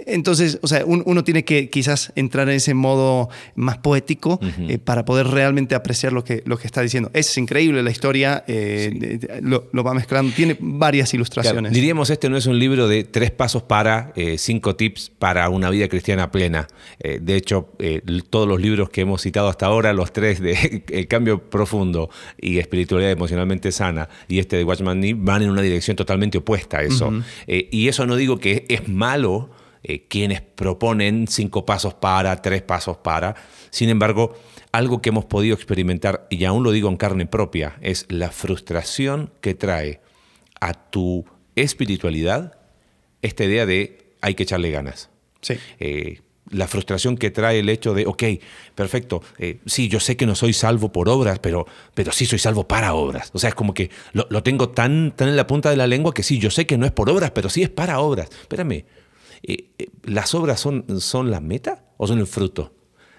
Entonces, 0.08 0.59
o 0.62 0.68
sea, 0.68 0.86
un- 0.86 1.04
uno 1.06 1.24
tiene 1.24 1.44
que 1.46 1.70
quizás 1.70 2.12
entrar 2.16 2.50
en 2.50 2.56
ese 2.56 2.74
modo 2.74 3.30
más 3.56 3.78
poético 3.78 4.39
eh, 4.68 4.78
para 4.78 5.06
poder 5.06 5.28
realmente 5.28 5.75
apreciar 5.75 6.13
lo 6.13 6.24
que, 6.24 6.42
lo 6.46 6.58
que 6.58 6.68
está 6.68 6.82
diciendo. 6.82 7.10
Es 7.13 7.38
increíble 7.38 7.82
la 7.84 7.92
historia, 7.92 8.44
eh, 8.48 8.92
de- 8.96 9.18
de- 9.18 9.42
lo, 9.42 9.68
lo 9.72 9.84
va 9.84 9.94
mezclando, 9.94 10.32
tiene 10.36 10.58
varias 10.60 11.10
Claro, 11.10 11.18
ilustraciones. 11.18 11.74
diríamos, 11.74 12.10
este 12.10 12.30
no 12.30 12.38
es 12.38 12.46
un 12.46 12.58
libro 12.60 12.88
de 12.88 13.04
tres 13.04 13.32
pasos 13.32 13.63
para, 13.63 14.12
eh, 14.16 14.38
cinco 14.38 14.75
tips 14.75 15.12
para 15.18 15.50
una 15.50 15.70
vida 15.70 15.88
cristiana 15.88 16.32
plena. 16.32 16.68
De 17.00 17.36
hecho, 17.36 17.70
todos 18.30 18.48
los 18.48 18.60
libros 18.62 18.89
que 18.89 19.01
hemos 19.01 19.22
citado 19.22 19.48
hasta 19.48 19.66
ahora, 19.66 19.94
los 19.94 20.12
tres 20.13 20.39
de 20.42 20.84
El 20.89 21.08
cambio 21.08 21.50
profundo 21.50 22.10
y 22.39 22.58
espiritualidad 22.60 23.12
emocionalmente 23.12 23.72
sana 23.72 24.10
y 24.28 24.39
este 24.39 24.58
de 24.58 24.63
Watchman 24.63 25.00
Nee, 25.00 25.13
van 25.18 25.42
en 25.42 25.50
una 25.50 25.62
dirección 25.62 25.96
totalmente 25.96 26.38
opuesta 26.39 26.80
a 26.80 26.84
eso. 26.84 27.12
Y 27.48 27.88
eso 27.88 28.06
no 28.06 28.16
digo 28.16 28.38
que 28.39 28.66
es 28.70 28.88
malo 28.88 29.50
eh, 29.83 30.07
quienes 30.07 30.41
proponen 30.41 31.27
cinco 31.27 31.65
pasos 31.65 31.93
para, 31.93 32.41
tres 32.41 32.62
pasos 32.62 32.98
para. 32.98 33.36
Sin 33.69 33.89
embargo, 33.89 34.36
algo 34.71 35.01
que 35.01 35.09
hemos 35.09 35.25
podido 35.25 35.55
experimentar, 35.55 36.27
y 36.29 36.43
aún 36.45 36.63
lo 36.63 36.71
digo 36.71 36.89
en 36.89 36.98
carne 36.98 37.25
propia, 37.25 37.77
es 37.81 38.05
la 38.09 38.31
frustración 38.31 39.31
que 39.41 39.55
trae 39.55 40.01
a 40.59 40.74
tu 40.74 41.25
espiritualidad 41.55 42.57
esta 43.21 43.43
idea 43.43 43.65
de 43.65 44.13
hay 44.21 44.36
que 44.36 44.43
echarle 44.43 44.71
ganas. 44.71 45.09
Sí. 45.41 45.55
Eh, 45.79 46.21
la 46.51 46.67
frustración 46.67 47.15
que 47.17 47.31
trae 47.31 47.59
el 47.59 47.69
hecho 47.69 47.93
de, 47.93 48.05
ok, 48.07 48.24
perfecto, 48.75 49.21
eh, 49.38 49.59
sí, 49.65 49.88
yo 49.88 50.00
sé 50.00 50.17
que 50.17 50.25
no 50.25 50.36
soy 50.36 50.53
salvo 50.53 50.91
por 50.91 51.07
obras, 51.07 51.39
pero, 51.39 51.67
pero 51.93 52.12
sí 52.12 52.25
soy 52.25 52.39
salvo 52.39 52.67
para 52.67 52.93
obras. 52.93 53.29
O 53.33 53.39
sea, 53.39 53.50
es 53.50 53.55
como 53.55 53.74
que 53.74 53.91
lo, 54.13 54.25
lo 54.29 54.41
tengo 54.41 54.69
tan, 54.69 55.15
tan 55.15 55.29
en 55.29 55.36
la 55.36 55.48
punta 55.48 55.69
de 55.69 55.77
la 55.77 55.88
lengua 55.88 56.13
que 56.13 56.24
sí, 56.24 56.39
yo 56.39 56.50
sé 56.50 56.65
que 56.65 56.77
no 56.77 56.86
es 56.86 56.91
por 56.91 57.09
obras, 57.09 57.31
pero 57.31 57.50
sí 57.50 57.62
es 57.62 57.69
para 57.69 58.00
obras. 58.00 58.29
Espérame, 58.31 58.83
eh, 59.43 59.69
eh, 59.77 59.88
¿las 60.03 60.34
obras 60.36 60.60
son, 60.60 60.86
son 61.00 61.31
la 61.31 61.39
meta 61.39 61.86
o 61.98 62.08
son 62.08 62.19
el 62.19 62.27
fruto? 62.27 62.74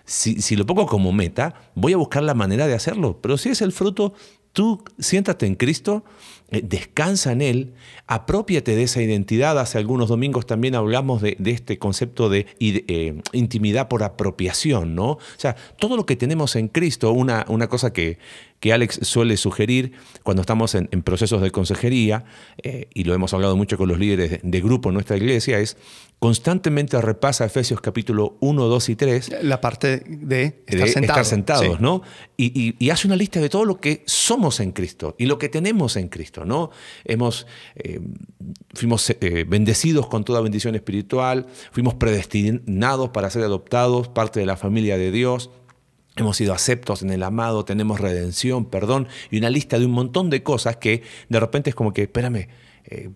Si, 0.04 0.40
si 0.42 0.56
lo 0.56 0.66
pongo 0.66 0.86
como 0.86 1.12
meta, 1.12 1.54
voy 1.74 1.92
a 1.92 1.96
buscar 1.96 2.22
la 2.22 2.34
manera 2.34 2.66
de 2.66 2.74
hacerlo, 2.74 3.20
pero 3.20 3.38
si 3.38 3.50
es 3.50 3.62
el 3.62 3.70
fruto, 3.70 4.14
Tú 4.52 4.82
siéntate 4.98 5.46
en 5.46 5.54
Cristo, 5.54 6.04
descansa 6.50 7.33
en 7.33 7.42
Él, 7.42 7.75
apropiate 8.07 8.75
de 8.75 8.83
esa 8.83 9.02
identidad. 9.02 9.59
Hace 9.59 9.78
algunos 9.78 10.09
domingos 10.09 10.47
también 10.47 10.75
hablamos 10.75 11.23
de, 11.23 11.37
este 11.45 11.78
concepto 11.78 12.28
de, 12.28 12.47
eh, 12.59 13.21
intimidad 13.33 13.88
por 13.88 14.02
apropiación, 14.02 14.95
¿no? 14.95 15.12
O 15.12 15.19
sea, 15.37 15.57
todo 15.78 15.97
lo 15.97 16.07
que 16.07 16.16
tenemos 16.16 16.57
en 16.57 16.69
Cristo, 16.69 17.12
una, 17.12 17.45
una 17.49 17.69
cosa 17.69 17.92
que, 17.92 18.19
que 18.61 18.75
Alex 18.75 19.00
suele 19.02 19.37
sugerir 19.38 19.92
cuando 20.23 20.42
estamos 20.42 20.75
en, 20.75 20.87
procesos 21.02 21.40
de 21.40 21.50
consejería, 21.50 22.25
eh, 22.62 22.88
y 22.95 23.04
lo 23.04 23.14
hemos 23.14 23.33
hablado 23.33 23.57
mucho 23.57 23.78
con 23.78 23.88
los 23.88 23.99
líderes 23.99 24.40
de, 24.42 24.61
grupo 24.61 24.90
en 24.90 24.95
nuestra 24.95 25.16
iglesia, 25.16 25.59
es 25.59 25.78
constantemente 26.19 27.00
repasa 27.00 27.47
Efesios 27.47 27.80
capítulo 27.80 28.37
1, 28.40 28.66
2 28.66 28.88
y 28.90 28.97
3. 28.97 29.37
La 29.42 29.62
parte 29.62 30.02
de 30.07 30.62
estar, 30.66 31.25
sentados, 31.25 31.80
¿no? 31.80 32.02
Y, 32.37 32.90
hace 32.90 33.07
una 33.07 33.16
lista 33.16 33.40
de 33.40 33.49
todo 33.49 33.64
lo 33.64 33.80
que 33.80 34.02
somos 34.07 34.61
en 34.61 34.73
Cristo 34.73 35.14
y 35.16 35.25
lo 35.25 35.38
que 35.38 35.49
tenemos 35.49 35.97
en 35.97 36.09
Cristo, 36.09 36.39
¿no? 36.44 36.70
Hemos, 37.04 37.47
eh, 37.76 38.00
fuimos 38.75 39.09
eh, 39.11 39.44
bendecidos 39.47 40.06
con 40.06 40.25
toda 40.25 40.40
bendición 40.40 40.75
espiritual, 40.75 41.47
fuimos 41.73 41.94
predestinados 41.94 43.11
para 43.11 43.30
ser 43.30 43.42
adoptados, 43.44 44.09
parte 44.09 44.40
de 44.40 44.47
la 44.47 44.56
familia 44.56 44.99
de 44.99 45.11
Dios, 45.11 45.50
Hemos 46.16 46.37
sido 46.37 46.52
aceptos 46.52 47.02
en 47.02 47.11
el 47.11 47.23
amado, 47.23 47.64
tenemos 47.64 48.00
redención, 48.00 48.64
perdón 48.64 49.09
y 49.30 49.38
una 49.38 49.49
lista 49.49 49.78
de 49.78 49.87
un 49.87 49.92
montón 49.92 50.28
de 50.28 50.42
cosas 50.42 50.76
que 50.76 51.02
de 51.28 51.40
repente 51.40 51.70
es 51.70 51.76
como 51.76 51.92
que, 51.92 52.02
espérame, 52.02 52.49
eh, 52.85 53.11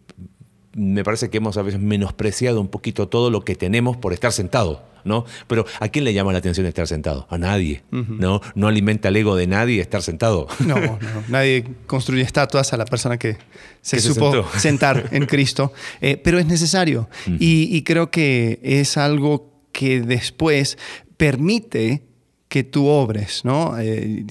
me 0.74 1.04
parece 1.04 1.28
que 1.28 1.38
hemos 1.38 1.56
a 1.56 1.62
veces 1.62 1.80
menospreciado 1.80 2.60
un 2.60 2.68
poquito 2.68 3.08
todo 3.08 3.30
lo 3.30 3.44
que 3.44 3.56
tenemos 3.56 3.96
por 3.96 4.12
estar 4.12 4.32
sentado, 4.32 4.82
¿no? 5.04 5.24
Pero 5.46 5.64
¿a 5.80 5.88
quién 5.88 6.04
le 6.04 6.12
llama 6.12 6.32
la 6.32 6.38
atención 6.38 6.66
estar 6.66 6.86
sentado? 6.86 7.26
A 7.30 7.38
nadie, 7.38 7.82
¿no? 7.90 8.40
No 8.54 8.68
alimenta 8.68 9.08
el 9.08 9.16
ego 9.16 9.36
de 9.36 9.46
nadie 9.46 9.80
estar 9.80 10.02
sentado. 10.02 10.46
No, 10.60 10.76
no, 10.76 10.98
nadie 11.28 11.64
construye 11.86 12.22
estatuas 12.22 12.72
a 12.72 12.76
la 12.76 12.84
persona 12.84 13.18
que 13.18 13.36
se 13.80 14.00
supo 14.00 14.44
sentar 14.56 15.08
en 15.12 15.26
Cristo, 15.26 15.72
eh, 16.00 16.16
pero 16.16 16.38
es 16.38 16.46
necesario 16.46 17.08
y 17.26 17.82
creo 17.82 18.10
que 18.10 18.60
es 18.62 18.96
algo 18.96 19.52
que 19.72 20.00
después 20.00 20.78
permite 21.16 22.04
que 22.48 22.62
tú 22.62 22.86
obres, 22.86 23.44
¿no? 23.44 23.76
Eh, 23.78 24.24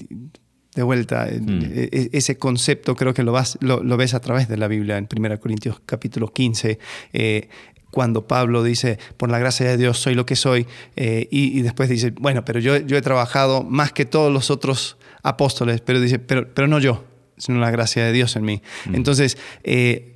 de 0.74 0.82
vuelta, 0.82 1.28
eh, 1.28 1.40
mm. 1.40 1.62
e, 1.72 2.10
ese 2.12 2.36
concepto 2.36 2.96
creo 2.96 3.14
que 3.14 3.22
lo, 3.22 3.32
vas, 3.32 3.58
lo, 3.60 3.96
ves 3.96 4.14
a 4.14 4.20
través 4.20 4.48
de 4.48 4.56
la 4.56 4.66
Biblia 4.66 4.98
en 4.98 5.08
1 5.14 5.40
Corintios 5.40 5.80
capítulo 5.86 6.32
15, 6.32 6.78
eh, 7.12 7.48
cuando 7.94 8.26
Pablo 8.26 8.64
dice, 8.64 8.98
por 9.16 9.30
la 9.30 9.38
gracia 9.38 9.68
de 9.68 9.76
Dios 9.76 9.98
soy 9.98 10.16
lo 10.16 10.26
que 10.26 10.34
soy, 10.34 10.66
y, 10.96 11.62
después 11.62 11.88
dice, 11.88 12.12
bueno, 12.18 12.44
pero 12.44 12.58
yo, 12.58 12.76
yo 12.76 12.96
he 12.96 13.02
trabajado 13.02 13.62
más 13.62 13.92
que 13.92 14.04
todos 14.04 14.32
los 14.32 14.50
otros 14.50 14.96
apóstoles, 15.22 15.80
pero 15.80 16.00
dice, 16.00 16.18
pero, 16.18 16.52
pero 16.52 16.66
no 16.66 16.80
yo, 16.80 17.04
sino 17.36 17.60
la 17.60 17.70
gracia 17.70 18.04
de 18.04 18.12
Dios 18.12 18.34
en 18.34 18.44
mí. 18.44 18.62
Mm. 18.86 18.96
Entonces, 18.96 19.38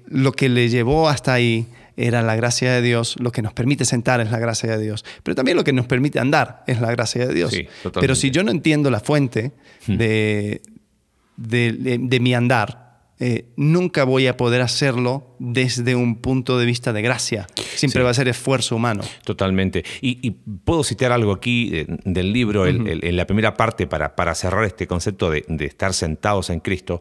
lo 0.09 0.33
que 0.33 0.49
le 0.49 0.69
llevó 0.69 1.09
hasta 1.09 1.35
ahí 1.35 1.69
era 1.97 2.23
la 2.23 2.35
gracia 2.35 2.73
de 2.73 2.83
Dios, 2.83 3.17
lo 3.21 3.31
que 3.31 3.43
nos 3.43 3.53
permite 3.53 3.85
sentar 3.85 4.21
es 4.21 4.31
la 4.33 4.39
gracia 4.41 4.77
de 4.77 4.83
Dios, 4.83 5.05
pero 5.23 5.35
también 5.37 5.57
lo 5.57 5.65
que 5.65 5.73
nos 5.73 5.87
permite 5.87 6.19
andar 6.19 6.65
es 6.67 6.81
la 6.81 6.91
gracia 6.91 7.27
de 7.27 7.35
Dios. 7.35 7.55
pero 7.95 8.17
si 8.17 8.33
yo 8.33 8.43
no 8.43 8.51
entiendo 8.51 8.91
la 8.91 9.01
fuente 9.01 9.53
hmm. 9.87 9.97
de, 9.97 10.63
de, 11.37 12.21
mi 12.21 12.35
andar, 12.35 12.88
eh, 13.21 13.47
nunca 13.57 14.05
voy 14.05 14.27
a 14.27 14.37
poder 14.37 14.61
hacerlo 14.61 15.35
desde 15.39 15.95
un 15.97 16.17
punto 16.17 16.59
de 16.59 16.67
vista 16.67 16.93
de 16.93 17.03
gracia. 17.03 17.47
Siempre 17.75 18.03
va 18.03 18.11
a 18.11 18.15
ser 18.15 18.29
esfuerzo 18.29 18.77
humano. 18.77 19.03
Totalmente. 19.25 19.85
Y, 20.01 20.31
puedo 20.65 20.85
citar 20.85 21.13
algo 21.13 21.33
aquí 21.33 21.71
eh, 21.73 21.87
del 22.05 22.33
libro, 22.33 22.67
en 22.67 23.17
la 23.17 23.27
primera 23.27 23.55
parte, 23.55 23.87
para, 23.87 24.15
para 24.15 24.35
cerrar 24.35 24.65
este 24.65 24.87
concepto 24.87 25.31
de, 25.31 25.45
estar 25.61 25.95
sentados 25.95 26.51
en 26.51 26.61
Cristo. 26.61 27.01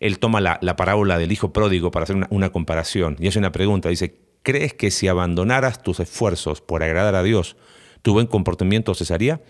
Él 0.00 0.18
toma 0.18 0.40
la, 0.40 0.76
parábola 0.76 1.18
del 1.18 1.32
hijo 1.32 1.52
pródigo 1.52 1.90
para 1.90 2.04
hacer 2.04 2.16
una, 2.16 2.28
una 2.30 2.50
comparación 2.50 3.16
y 3.18 3.28
hace 3.28 3.38
una 3.38 3.52
pregunta. 3.52 3.88
Dice, 3.88 4.26
¿Crees 4.46 4.74
que 4.74 4.92
si 4.92 5.08
abandonaras 5.08 5.82
tus 5.82 5.98
esfuerzos 5.98 6.60
por 6.60 6.84
agradar 6.84 7.16
a 7.16 7.24
Dios, 7.24 7.56
tu 8.02 8.12
buen 8.12 8.28
comportamiento 8.28 8.94
cesaría? 8.94 9.42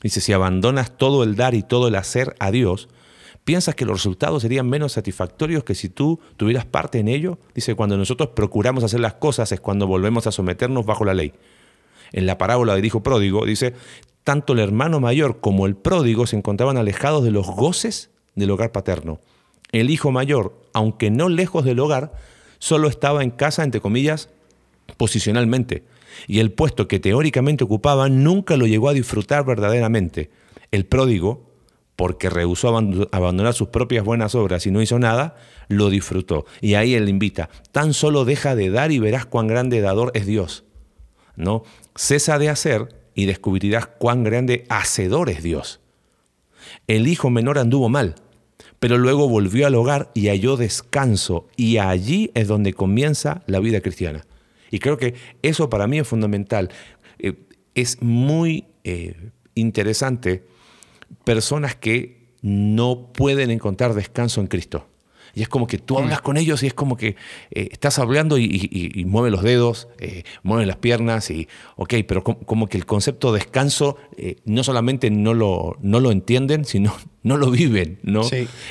Dice, 0.00 0.20
si 0.20 0.32
abandonas 0.32 0.96
todo 0.96 1.24
el 1.24 1.34
dar 1.34 1.54
y 1.54 1.64
todo 1.64 1.88
el 1.88 1.96
hacer 1.96 2.36
a 2.38 2.52
Dios, 2.52 2.88
¿piensas 3.44 3.74
que 3.74 3.84
los 3.84 3.98
resultados 3.98 4.42
serían 4.42 4.68
menos 4.68 4.92
satisfactorios 4.92 5.64
que 5.64 5.74
si 5.74 5.88
tú 5.88 6.20
tuvieras 6.36 6.64
parte 6.64 6.98
en 6.98 7.08
ello? 7.08 7.38
Dice, 7.54 7.74
cuando 7.74 7.96
nosotros 7.96 8.30
procuramos 8.30 8.84
hacer 8.84 9.00
las 9.00 9.14
cosas 9.14 9.52
es 9.52 9.60
cuando 9.60 9.86
volvemos 9.86 10.26
a 10.26 10.32
someternos 10.32 10.86
bajo 10.86 11.04
la 11.04 11.14
ley. 11.14 11.32
En 12.12 12.26
la 12.26 12.38
parábola 12.38 12.74
del 12.74 12.84
hijo 12.84 13.02
pródigo 13.02 13.44
dice, 13.44 13.74
tanto 14.24 14.54
el 14.54 14.58
hermano 14.60 15.00
mayor 15.00 15.40
como 15.40 15.66
el 15.66 15.76
pródigo 15.76 16.26
se 16.26 16.36
encontraban 16.36 16.78
alejados 16.78 17.24
de 17.24 17.30
los 17.30 17.46
goces 17.46 18.10
del 18.34 18.50
hogar 18.50 18.72
paterno. 18.72 19.20
El 19.72 19.90
hijo 19.90 20.10
mayor, 20.10 20.56
aunque 20.72 21.10
no 21.10 21.28
lejos 21.28 21.64
del 21.64 21.80
hogar, 21.80 22.12
solo 22.58 22.88
estaba 22.88 23.22
en 23.22 23.30
casa, 23.30 23.64
entre 23.64 23.80
comillas, 23.80 24.30
posicionalmente, 24.96 25.84
y 26.26 26.38
el 26.38 26.52
puesto 26.52 26.88
que 26.88 27.00
teóricamente 27.00 27.64
ocupaba 27.64 28.08
nunca 28.08 28.56
lo 28.56 28.66
llegó 28.66 28.88
a 28.88 28.94
disfrutar 28.94 29.44
verdaderamente. 29.44 30.30
El 30.70 30.86
pródigo, 30.86 31.42
porque 31.96 32.28
rehusó 32.28 32.76
abandonar 33.12 33.54
sus 33.54 33.68
propias 33.68 34.04
buenas 34.04 34.34
obras 34.34 34.66
y 34.66 34.70
no 34.70 34.82
hizo 34.82 34.98
nada, 34.98 35.36
lo 35.68 35.90
disfrutó. 35.90 36.44
Y 36.60 36.74
ahí 36.74 36.94
él 36.94 37.08
invita, 37.08 37.50
tan 37.72 37.94
solo 37.94 38.24
deja 38.24 38.56
de 38.56 38.70
dar 38.70 38.90
y 38.90 38.98
verás 38.98 39.26
cuán 39.26 39.46
grande 39.46 39.80
dador 39.80 40.10
es 40.14 40.26
Dios. 40.26 40.64
¿No? 41.36 41.64
Cesa 41.94 42.38
de 42.38 42.48
hacer 42.48 42.88
y 43.14 43.26
descubrirás 43.26 43.86
cuán 43.86 44.24
grande 44.24 44.64
hacedor 44.68 45.30
es 45.30 45.42
Dios. 45.42 45.80
El 46.86 47.06
hijo 47.06 47.30
menor 47.30 47.58
anduvo 47.58 47.88
mal, 47.88 48.16
pero 48.80 48.98
luego 48.98 49.28
volvió 49.28 49.66
al 49.66 49.74
hogar 49.74 50.10
y 50.14 50.28
halló 50.28 50.56
descanso, 50.56 51.48
y 51.56 51.78
allí 51.78 52.30
es 52.34 52.48
donde 52.48 52.72
comienza 52.72 53.42
la 53.46 53.60
vida 53.60 53.80
cristiana. 53.80 54.26
Y 54.70 54.80
creo 54.80 54.96
que 54.96 55.14
eso 55.42 55.70
para 55.70 55.86
mí 55.86 55.98
es 55.98 56.08
fundamental. 56.08 56.70
Eh, 57.18 57.34
es 57.74 58.02
muy 58.02 58.64
eh, 58.82 59.30
interesante 59.54 60.44
personas 61.24 61.74
que 61.74 62.34
no 62.42 63.12
pueden 63.12 63.50
encontrar 63.50 63.94
descanso 63.94 64.40
en 64.40 64.46
Cristo. 64.46 64.86
Y 65.34 65.42
es 65.42 65.48
como 65.48 65.66
que 65.66 65.78
tú 65.78 65.98
hablas 65.98 66.20
con 66.20 66.36
ellos 66.36 66.62
y 66.62 66.66
es 66.66 66.74
como 66.74 66.96
que 66.96 67.16
eh, 67.50 67.68
estás 67.72 67.98
hablando 67.98 68.38
y, 68.38 69.04
mueve 69.06 69.30
los 69.30 69.42
dedos, 69.42 69.88
mueve 70.42 70.66
las 70.66 70.76
piernas 70.76 71.30
y, 71.30 71.48
ok, 71.76 71.94
pero 72.06 72.22
como, 72.24 72.68
que 72.68 72.76
el 72.76 72.86
concepto 72.86 73.32
de 73.32 73.40
descanso 73.40 73.96
no 74.44 74.64
solamente 74.64 75.10
no 75.10 75.34
lo, 75.34 75.76
no 75.80 76.00
lo 76.00 76.10
entienden, 76.10 76.64
sino 76.64 76.94
no 77.22 77.36
lo 77.36 77.50
viven, 77.50 77.98
¿no? 78.02 78.22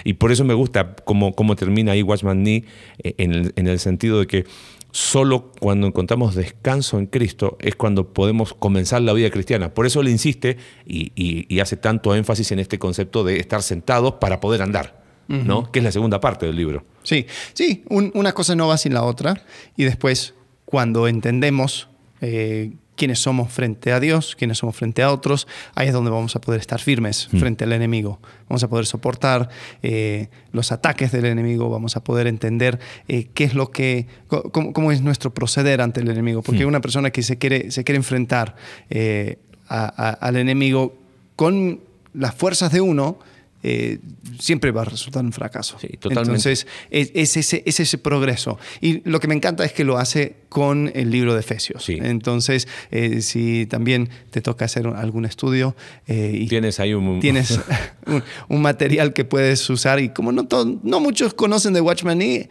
Y 0.04 0.14
por 0.14 0.32
eso 0.32 0.44
me 0.44 0.54
gusta 0.54 0.96
cómo, 1.04 1.34
cómo 1.34 1.56
termina 1.56 1.94
ahí 1.94 2.02
Watchman 2.02 2.44
Nee 2.44 2.66
en 3.04 3.34
en 3.56 3.68
el 3.68 3.80
sentido 3.80 4.20
de 4.20 4.28
que 4.28 4.46
solo 4.92 5.52
cuando 5.60 5.88
encontramos 5.88 6.36
descanso 6.36 7.00
en 7.00 7.08
Cristo 7.08 7.58
es 7.60 7.76
cuando 7.76 8.14
podemos 8.14 8.54
comenzar 8.54 9.02
la 9.02 9.14
vida 9.14 9.30
cristiana. 9.32 9.74
Por 9.74 9.86
eso 9.86 10.02
él 10.02 10.10
insiste 10.10 10.58
y, 10.86 11.60
hace 11.60 11.78
tanto 11.78 12.14
énfasis 12.14 12.52
en 12.52 12.60
este 12.60 12.78
concepto 12.78 13.24
de 13.24 13.40
estar 13.40 13.62
sentados 13.64 14.16
para 14.16 14.40
poder 14.40 14.62
andar, 14.62 15.03
¿no? 15.28 15.72
Que 15.72 15.80
es 15.80 15.86
la 15.86 15.92
segunda 15.92 16.20
parte 16.20 16.46
del 16.46 16.56
libro. 16.56 16.84
Sí, 17.04 17.26
sí, 17.54 17.84
una 17.90 18.34
cosa 18.34 18.56
no 18.56 18.68
va 18.68 18.78
sin 18.78 18.94
la 18.94 19.04
otra. 19.04 19.44
Y 19.76 19.84
después, 19.84 20.34
cuando 20.66 21.08
entendemos 21.08 21.88
eh, 22.22 22.72
quiénes 22.96 23.20
somos 23.20 23.52
frente 23.52 23.92
a 23.92 24.00
Dios, 24.00 24.36
quiénes 24.36 24.58
somos 24.58 24.76
frente 24.76 25.02
a 25.02 25.12
otros, 25.12 25.48
ahí 25.76 25.88
es 25.88 25.94
donde 25.94 26.12
vamos 26.12 26.36
a 26.36 26.42
poder 26.42 26.60
estar 26.60 26.80
firmes 26.80 27.28
hmm. 27.32 27.38
frente 27.38 27.64
al 27.64 27.74
enemigo. 27.74 28.20
Vamos 28.50 28.64
a 28.64 28.70
poder 28.70 28.86
soportar 28.86 29.50
eh, 29.82 30.30
los 30.52 30.72
ataques 30.72 31.12
del 31.12 31.26
enemigo, 31.26 31.70
vamos 31.70 31.96
a 31.96 32.04
poder 32.04 32.28
entender 32.28 32.80
eh, 33.08 33.30
qué 33.34 33.44
es 33.46 33.56
lo 33.56 33.72
que, 33.72 34.08
cómo, 34.28 34.92
es 34.92 35.02
nuestro 35.02 35.34
proceder 35.34 35.82
ante 35.82 36.02
el 36.02 36.10
enemigo. 36.10 36.42
Porque 36.42 36.66
hmm. 36.66 36.70
una 36.70 36.82
persona 36.82 37.12
que 37.12 37.24
se 37.24 37.38
quiere, 37.38 37.72
se 37.72 37.84
quiere 37.84 37.98
enfrentar 37.98 38.56
eh, 38.90 39.40
al 39.68 40.36
enemigo 40.36 40.96
con 41.36 41.82
las 42.14 42.36
fuerzas 42.36 42.72
de 42.72 42.82
uno, 42.82 43.18
eh, 43.64 44.00
siempre 44.40 44.72
va 44.72 44.82
a 44.82 44.86
resultar 44.86 45.24
un 45.24 45.32
fracaso. 45.32 45.78
Entonces, 45.82 46.68
es, 46.90 47.38
ese, 47.38 47.64
ese, 47.66 47.98
progreso. 47.98 48.60
Y 48.82 49.08
lo 49.10 49.20
que 49.20 49.28
me 49.28 49.36
encanta 49.36 49.64
es 49.64 49.72
que 49.72 49.84
lo 49.84 49.98
hace 49.98 50.36
con 50.50 50.92
el 50.94 51.10
libro 51.10 51.34
de 51.34 51.40
Efesios. 51.40 51.88
Entonces, 51.90 52.68
eh, 52.92 53.22
si 53.22 53.66
también 53.66 54.10
te 54.32 54.42
toca 54.42 54.66
hacer 54.66 54.86
algún 54.88 55.26
estudio 55.26 55.76
eh, 56.08 56.32
y 56.34 56.48
tienes 56.48 56.80
ahí 56.80 56.94
un, 56.94 57.20
tienes 57.20 57.60
un, 58.50 58.62
material 58.62 59.14
que 59.14 59.26
puedes 59.26 59.70
usar 59.70 60.00
y 60.00 60.10
como 60.10 60.32
no, 60.32 60.48
no 60.84 61.00
muchos 61.00 61.34
conocen 61.34 61.74
de 61.74 61.82
Watchman 61.82 62.18
Nee, 62.18 62.50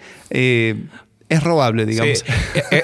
es 1.32 1.42
robable, 1.42 1.86
digamos. 1.86 2.24
Eh, 2.54 2.62
eh, 2.70 2.82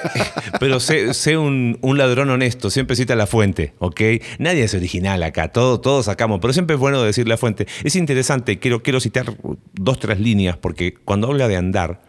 pero 0.59 0.79
sé, 0.79 1.37
un, 1.37 1.77
ladrón 1.81 2.29
honesto, 2.29 2.69
siempre 2.69 2.95
cita 2.95 3.15
la 3.15 3.27
fuente, 3.27 3.73
¿ok? 3.79 4.01
Nadie 4.39 4.63
es 4.63 4.73
original 4.73 5.21
acá, 5.23 5.49
todo, 5.49 5.79
todos 5.79 6.05
sacamos, 6.05 6.39
pero 6.41 6.53
siempre 6.53 6.75
es 6.75 6.79
bueno 6.79 7.01
decir 7.03 7.27
la 7.27 7.37
fuente. 7.37 7.67
Es 7.83 7.95
interesante, 7.95 8.59
quiero, 8.59 8.81
quiero 8.81 8.99
citar 8.99 9.35
dos, 9.73 9.99
tres 9.99 10.19
líneas, 10.19 10.57
porque 10.57 10.93
cuando 10.93 11.27
habla 11.27 11.47
de 11.47 11.55
andar, 11.55 12.01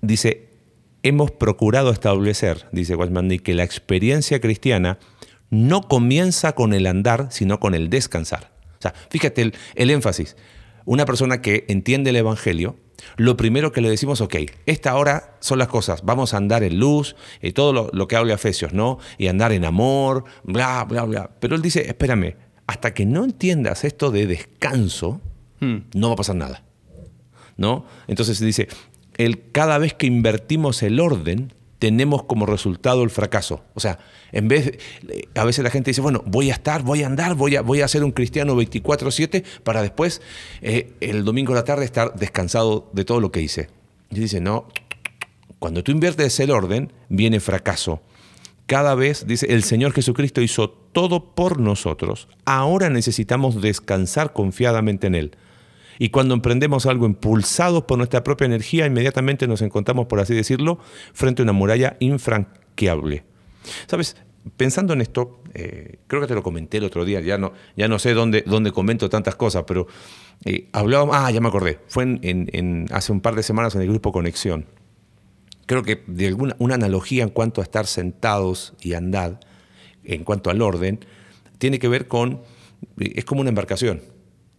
dice, 0.00 0.48
hemos 1.02 1.30
procurado 1.30 1.90
establecer, 1.90 2.66
dice 2.72 2.94
Watchman 2.94 3.28
que 3.38 3.54
la 3.54 3.64
experiencia 3.64 4.40
cristiana 4.40 4.98
no 5.50 5.82
comienza 5.82 6.52
con 6.52 6.74
el 6.74 6.86
andar, 6.86 7.28
sino 7.30 7.58
con 7.60 7.74
el 7.74 7.88
descansar. 7.88 8.52
O 8.78 8.82
sea, 8.82 8.94
fíjate 9.10 9.42
el, 9.42 9.54
el 9.74 9.90
énfasis. 9.90 10.36
una 10.84 11.04
persona 11.04 11.40
que 11.40 11.64
entiende 11.68 12.10
el 12.10 12.16
Evangelio, 12.16 12.76
lo 13.16 13.36
primero 13.36 13.72
que 13.72 13.80
le 13.80 13.90
decimos, 13.90 14.20
ok, 14.20 14.36
esta 14.66 14.96
hora 14.96 15.36
son 15.40 15.58
las 15.58 15.68
cosas, 15.68 16.02
vamos 16.04 16.34
a 16.34 16.36
andar 16.36 16.62
en 16.62 16.78
luz, 16.78 17.16
y 17.40 17.48
eh, 17.48 17.52
todo 17.52 17.90
lo, 17.92 18.08
que 18.08 18.16
habla 18.16 18.34
Efesios, 18.34 18.72
¿no? 18.72 18.98
Y 19.18 19.28
andar 19.28 19.52
en 19.52 19.64
amor, 19.64 20.24
bla, 20.44 20.84
bla, 20.84 21.04
bla. 21.04 21.30
Pero 21.40 21.54
él 21.56 21.62
dice, 21.62 21.86
espérame, 21.88 22.36
hasta 22.66 22.94
que 22.94 23.06
no 23.06 23.24
entiendas 23.24 23.84
esto 23.84 24.10
de 24.10 24.26
descanso, 24.26 25.20
hmm. 25.60 25.76
no 25.94 26.08
va 26.08 26.14
a 26.14 26.16
pasar 26.16 26.36
nada. 26.36 26.64
¿No? 27.56 27.84
Entonces 28.06 28.40
dice, 28.40 28.68
el, 29.18 29.50
cada 29.52 29.78
vez 29.78 29.94
que 29.94 30.06
invertimos 30.06 30.82
el 30.82 30.98
orden, 31.00 31.52
tenemos 31.82 32.22
como 32.22 32.46
resultado 32.46 33.02
el 33.02 33.10
fracaso. 33.10 33.64
O 33.74 33.80
sea, 33.80 33.98
en 34.30 34.46
vez, 34.46 34.78
a 35.34 35.44
veces 35.44 35.64
la 35.64 35.70
gente 35.70 35.90
dice, 35.90 36.00
bueno, 36.00 36.22
voy 36.24 36.50
a 36.50 36.52
estar, 36.52 36.84
voy 36.84 37.02
a 37.02 37.08
andar, 37.08 37.34
voy 37.34 37.56
a, 37.56 37.62
voy 37.62 37.80
a 37.80 37.88
ser 37.88 38.04
un 38.04 38.12
cristiano 38.12 38.54
24/7 38.54 39.42
para 39.64 39.82
después, 39.82 40.22
eh, 40.60 40.92
el 41.00 41.24
domingo 41.24 41.52
de 41.52 41.58
la 41.58 41.64
tarde, 41.64 41.84
estar 41.84 42.14
descansado 42.14 42.88
de 42.92 43.04
todo 43.04 43.18
lo 43.18 43.32
que 43.32 43.40
hice. 43.40 43.68
Y 44.12 44.20
dice, 44.20 44.40
no, 44.40 44.68
cuando 45.58 45.82
tú 45.82 45.90
inviertes 45.90 46.38
el 46.38 46.52
orden, 46.52 46.92
viene 47.08 47.40
fracaso. 47.40 48.00
Cada 48.66 48.94
vez, 48.94 49.26
dice, 49.26 49.52
el 49.52 49.64
Señor 49.64 49.92
Jesucristo 49.92 50.40
hizo 50.40 50.70
todo 50.70 51.34
por 51.34 51.58
nosotros. 51.58 52.28
Ahora 52.44 52.90
necesitamos 52.90 53.60
descansar 53.60 54.32
confiadamente 54.32 55.08
en 55.08 55.16
Él. 55.16 55.36
Y 55.98 56.10
cuando 56.10 56.34
emprendemos 56.34 56.86
algo 56.86 57.06
impulsados 57.06 57.84
por 57.84 57.98
nuestra 57.98 58.24
propia 58.24 58.46
energía, 58.46 58.86
inmediatamente 58.86 59.46
nos 59.46 59.62
encontramos, 59.62 60.06
por 60.06 60.20
así 60.20 60.34
decirlo, 60.34 60.78
frente 61.12 61.42
a 61.42 61.44
una 61.44 61.52
muralla 61.52 61.96
infranqueable. 62.00 63.24
¿Sabes? 63.86 64.16
Pensando 64.56 64.92
en 64.92 65.00
esto, 65.00 65.40
eh, 65.54 65.98
creo 66.08 66.20
que 66.20 66.26
te 66.26 66.34
lo 66.34 66.42
comenté 66.42 66.78
el 66.78 66.84
otro 66.84 67.04
día, 67.04 67.20
ya 67.20 67.38
no, 67.38 67.52
ya 67.76 67.86
no 67.86 67.98
sé 67.98 68.12
dónde, 68.12 68.42
dónde 68.44 68.72
comento 68.72 69.08
tantas 69.08 69.36
cosas, 69.36 69.64
pero 69.66 69.86
eh, 70.44 70.68
hablábamos, 70.72 71.14
ah, 71.16 71.30
ya 71.30 71.40
me 71.40 71.48
acordé, 71.48 71.78
fue 71.86 72.18
en, 72.20 72.86
hace 72.90 73.12
un 73.12 73.20
par 73.20 73.36
de 73.36 73.44
semanas 73.44 73.74
en 73.76 73.82
el 73.82 73.88
grupo 73.88 74.10
Conexión. 74.10 74.66
Creo 75.66 75.84
que 75.84 76.02
de 76.08 76.26
alguna 76.26 76.56
una 76.58 76.74
analogía 76.74 77.22
en 77.22 77.28
cuanto 77.28 77.60
a 77.60 77.64
estar 77.64 77.86
sentados 77.86 78.74
y 78.80 78.94
andar, 78.94 79.38
en 80.02 80.24
cuanto 80.24 80.50
al 80.50 80.60
orden, 80.60 80.98
tiene 81.58 81.78
que 81.78 81.86
ver 81.86 82.08
con, 82.08 82.42
es 82.98 83.24
como 83.24 83.42
una 83.42 83.50
embarcación, 83.50 84.02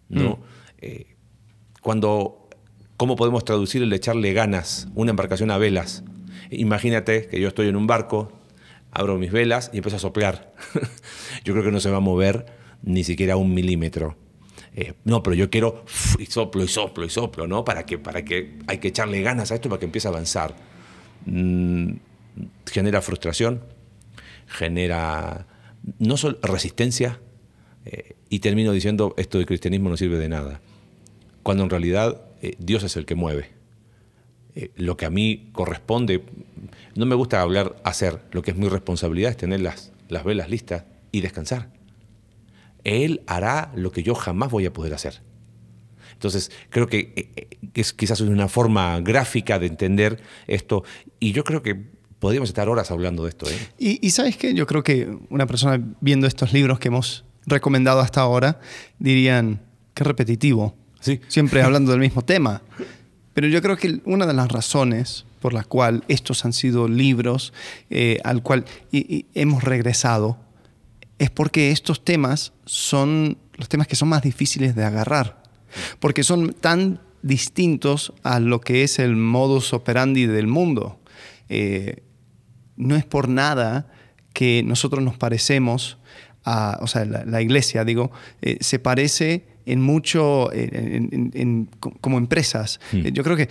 ¿no? 0.08 0.38
Mm. 0.38 0.44
Eh, 0.80 1.13
cuando, 1.84 2.48
¿cómo 2.98 3.16
podemos 3.16 3.46
traducir 3.46 3.84
el 3.84 3.94
echarle 3.94 4.34
ganas, 4.34 4.88
una 4.96 5.12
embarcación 5.12 5.52
a 5.52 5.58
velas? 5.58 6.04
Imagínate 6.50 7.28
que 7.28 7.40
yo 7.40 7.50
estoy 7.50 7.68
en 7.68 7.76
un 7.76 7.86
barco, 7.86 8.32
abro 8.92 9.18
mis 9.18 9.32
velas 9.32 9.70
y 9.74 9.78
empiezo 9.78 9.98
a 9.98 10.00
soplar. 10.00 10.54
yo 11.44 11.54
creo 11.54 11.64
que 11.64 11.72
no 11.72 11.82
se 11.82 11.92
va 11.92 11.98
a 11.98 12.00
mover 12.00 12.46
ni 12.82 13.04
siquiera 13.04 13.36
un 13.36 13.54
milímetro. 13.54 14.16
Eh, 14.76 14.94
no, 15.04 15.22
pero 15.22 15.36
yo 15.36 15.50
quiero 15.50 15.84
y 16.18 16.26
soplo 16.26 16.64
y 16.64 16.68
soplo 16.68 17.06
y 17.06 17.10
soplo, 17.10 17.48
¿no? 17.48 17.64
Para 17.64 17.86
que, 17.86 18.00
para 18.00 18.24
que 18.24 18.58
hay 18.66 18.78
que 18.80 18.88
echarle 18.88 19.22
ganas 19.22 19.52
a 19.52 19.56
esto 19.56 19.70
para 19.70 19.80
que 19.80 19.86
empiece 19.86 20.08
a 20.08 20.12
avanzar. 20.12 20.56
Mm, 21.26 21.96
genera 22.66 23.02
frustración, 23.02 23.62
genera 24.48 25.48
no 26.00 26.16
solo 26.16 26.40
resistencia, 26.42 27.20
eh, 27.86 28.16
y 28.30 28.40
termino 28.40 28.72
diciendo 28.72 29.14
esto 29.18 29.38
del 29.38 29.46
cristianismo 29.46 29.90
no 29.90 29.98
sirve 29.98 30.18
de 30.18 30.30
nada 30.30 30.62
cuando 31.44 31.64
en 31.64 31.70
realidad 31.70 32.22
eh, 32.42 32.56
Dios 32.58 32.84
es 32.84 32.98
el 32.98 33.06
que 33.06 33.16
mueve. 33.16 33.52
Eh, 34.56 34.72
lo 34.76 34.98
que 34.98 35.06
a 35.06 35.10
mí 35.10 35.50
corresponde, 35.52 36.24
no 36.96 37.06
me 37.06 37.16
gusta 37.16 37.42
hablar 37.42 37.76
hacer, 37.84 38.22
lo 38.32 38.42
que 38.42 38.52
es 38.52 38.58
mi 38.58 38.68
responsabilidad 38.70 39.32
es 39.32 39.38
tener 39.38 39.62
las, 39.62 39.92
las 40.10 40.24
velas 40.24 40.50
listas 40.50 40.86
y 41.12 41.22
descansar. 41.22 41.70
Él 42.84 43.22
hará 43.28 43.72
lo 43.76 43.92
que 43.92 44.04
yo 44.04 44.16
jamás 44.16 44.52
voy 44.52 44.66
a 44.66 44.74
poder 44.74 44.94
hacer. 44.94 45.22
Entonces, 46.14 46.52
creo 46.70 46.88
que 46.88 47.14
eh, 47.36 47.58
es 47.74 47.94
quizás 47.94 48.22
una 48.22 48.48
forma 48.48 49.00
gráfica 49.02 49.60
de 49.60 49.68
entender 49.68 50.22
esto 50.48 50.84
y 51.20 51.32
yo 51.32 51.44
creo 51.44 51.64
que 51.64 51.76
podríamos 52.20 52.50
estar 52.50 52.70
horas 52.70 52.92
hablando 52.92 53.24
de 53.24 53.30
esto. 53.30 53.48
Y, 53.78 54.10
sabes 54.12 54.38
qué, 54.38 54.54
yo 54.54 54.66
creo 54.66 54.84
que 54.84 55.18
una 55.30 55.46
persona 55.46 55.84
viendo 56.00 56.26
estos 56.26 56.54
libros 56.54 56.80
que 56.80 56.88
hemos 56.88 57.26
recomendado 57.46 58.00
hasta 58.00 58.22
ahora 58.22 58.62
dirían, 59.00 59.62
qué 59.94 60.06
repetitivo 60.06 60.78
siempre 61.28 61.62
hablando 61.62 61.92
del 61.92 62.02
mismo 62.02 62.24
tema. 62.24 62.62
Pero 63.34 63.48
yo 63.48 63.62
creo 63.62 63.78
que 63.78 64.00
una 64.06 64.26
de 64.26 64.34
las 64.34 64.52
razones 64.52 65.26
por 65.40 65.54
la 65.54 65.64
cual 65.64 66.04
estos 66.08 66.46
han 66.46 66.54
sido 66.54 66.88
libros 66.88 67.52
eh, 67.90 68.20
al 68.24 68.44
cual 68.44 68.66
hemos 68.92 69.64
regresado 69.64 70.38
es 71.20 71.30
porque 71.30 71.72
estos 71.72 72.06
temas 72.06 72.54
son 72.66 73.38
los 73.56 73.70
temas 73.70 73.88
que 73.88 73.96
son 73.96 74.10
más 74.10 74.22
difíciles 74.22 74.76
de 74.76 74.84
agarrar, 74.84 75.44
porque 76.00 76.24
son 76.24 76.54
tan 76.54 77.00
distintos 77.22 78.14
a 78.24 78.40
lo 78.40 78.62
que 78.62 78.84
es 78.84 79.00
el 79.00 79.16
modus 79.16 79.74
operandi 79.74 80.26
del 80.26 80.48
mundo. 80.48 81.00
Eh, 81.50 82.04
no 82.76 82.96
es 82.96 83.06
por 83.06 83.30
nada 83.30 83.88
que 84.34 84.64
nosotros 84.64 85.04
nos 85.04 85.18
parecemos 85.18 85.98
a, 86.44 86.80
o 86.82 86.88
sea, 86.88 87.06
la, 87.06 87.42
iglesia, 87.42 87.86
digo, 87.86 88.12
eh, 88.42 88.58
se 88.60 88.80
parece 88.80 89.46
en 89.66 89.82
mucho, 89.82 90.50
como 92.02 92.18
empresas. 92.18 92.80
Hmm. 92.92 93.08
Yo 93.08 93.24
creo 93.24 93.38
que, 93.38 93.50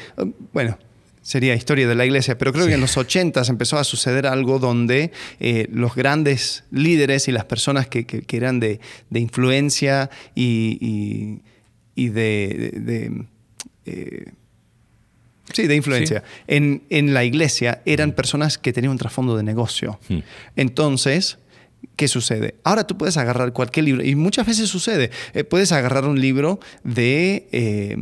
bueno, 0.53 0.79
sería 1.23 1.55
historia 1.55 1.89
de 1.89 1.95
la 1.95 2.05
iglesia, 2.05 2.37
pero 2.37 2.53
creo 2.53 2.67
que 2.67 2.75
en 2.75 2.81
los 2.81 2.97
80 2.97 3.43
empezó 3.49 3.79
a 3.79 3.85
suceder 3.85 4.27
algo 4.27 4.59
donde 4.59 5.13
eh, 5.41 5.69
los 5.73 5.95
grandes 5.95 6.65
líderes 6.71 7.29
y 7.29 7.33
las 7.33 7.45
personas 7.45 7.87
que, 7.87 8.25
eran 8.31 8.61
de, 8.61 8.81
influencia 9.15 10.11
y, 10.35 11.41
de... 11.97 13.27
Eh, 13.87 14.25
sí, 15.53 15.67
de 15.67 15.77
influencia. 15.77 16.25
En, 16.47 16.83
la 17.15 17.25
iglesia 17.25 17.83
eran 17.87 18.11
hmm. 18.11 18.15
personas 18.15 18.59
que 18.59 18.73
tenían 18.73 18.91
un 18.91 18.99
trasfondo 18.99 19.37
de 19.37 19.45
negocio. 19.45 20.01
Hmm. 20.09 20.19
Entonces, 20.57 21.39
¿qué 21.97 22.09
sucede? 22.09 22.57
Ahora 22.65 22.87
tú 22.87 22.97
puedes 22.97 23.17
agarrar 23.17 23.53
cualquier 23.53 23.85
libro, 23.85 24.05
y 24.05 24.15
muchas 24.15 24.47
veces 24.47 24.69
sucede, 24.69 25.11
eh, 25.35 25.45
puedes 25.45 25.73
agarrar 25.73 26.05
un 26.05 26.21
libro 26.21 26.61
de 26.85 27.49
eh, 27.53 27.97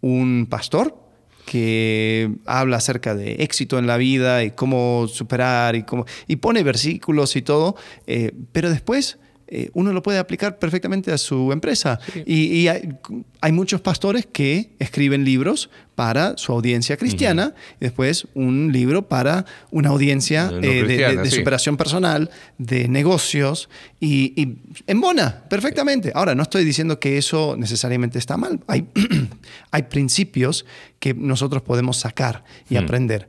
un 0.00 0.46
pastor 0.48 1.06
que 1.46 2.30
habla 2.44 2.78
acerca 2.78 3.14
de 3.14 3.34
éxito 3.34 3.78
en 3.78 3.86
la 3.86 3.96
vida 3.96 4.42
y 4.42 4.50
cómo 4.50 5.06
superar 5.08 5.76
y 5.76 5.84
cómo 5.84 6.04
y 6.26 6.36
pone 6.36 6.62
versículos 6.64 7.36
y 7.36 7.42
todo, 7.42 7.76
eh, 8.06 8.32
pero 8.52 8.68
después 8.68 9.18
eh, 9.48 9.70
uno 9.74 9.92
lo 9.92 10.02
puede 10.02 10.18
aplicar 10.18 10.58
perfectamente 10.58 11.12
a 11.12 11.18
su 11.18 11.52
empresa. 11.52 12.00
Y, 12.24 12.66
hay, 12.66 13.52
muchos 13.52 13.80
pastores 13.80 14.26
que 14.26 14.70
escriben 14.80 15.24
libros 15.24 15.70
para 15.94 16.36
su 16.36 16.52
audiencia 16.52 16.96
cristiana 16.96 17.54
y 17.80 17.84
después 17.84 18.26
un 18.34 18.72
libro 18.72 19.08
para 19.08 19.46
una 19.70 19.90
audiencia 19.90 20.50
eh, 20.62 20.82
de, 20.82 21.30
superación 21.30 21.76
personal, 21.76 22.30
de 22.58 22.88
negocios 22.88 23.68
y, 24.00 24.40
y 24.40 24.58
embona 24.88 25.44
perfectamente. 25.48 26.10
Ahora, 26.14 26.34
no 26.34 26.42
estoy 26.42 26.64
diciendo 26.64 26.98
que 26.98 27.16
eso 27.16 27.54
necesariamente 27.56 28.18
está 28.18 28.36
mal. 28.36 28.60
Hay, 28.66 28.88
hay 29.70 29.82
principios 29.84 30.66
que 30.98 31.14
nosotros 31.14 31.62
podemos 31.62 31.98
sacar 31.98 32.42
y 32.68 32.74
hmm. 32.74 32.78
aprender, 32.78 33.28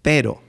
pero 0.00 0.42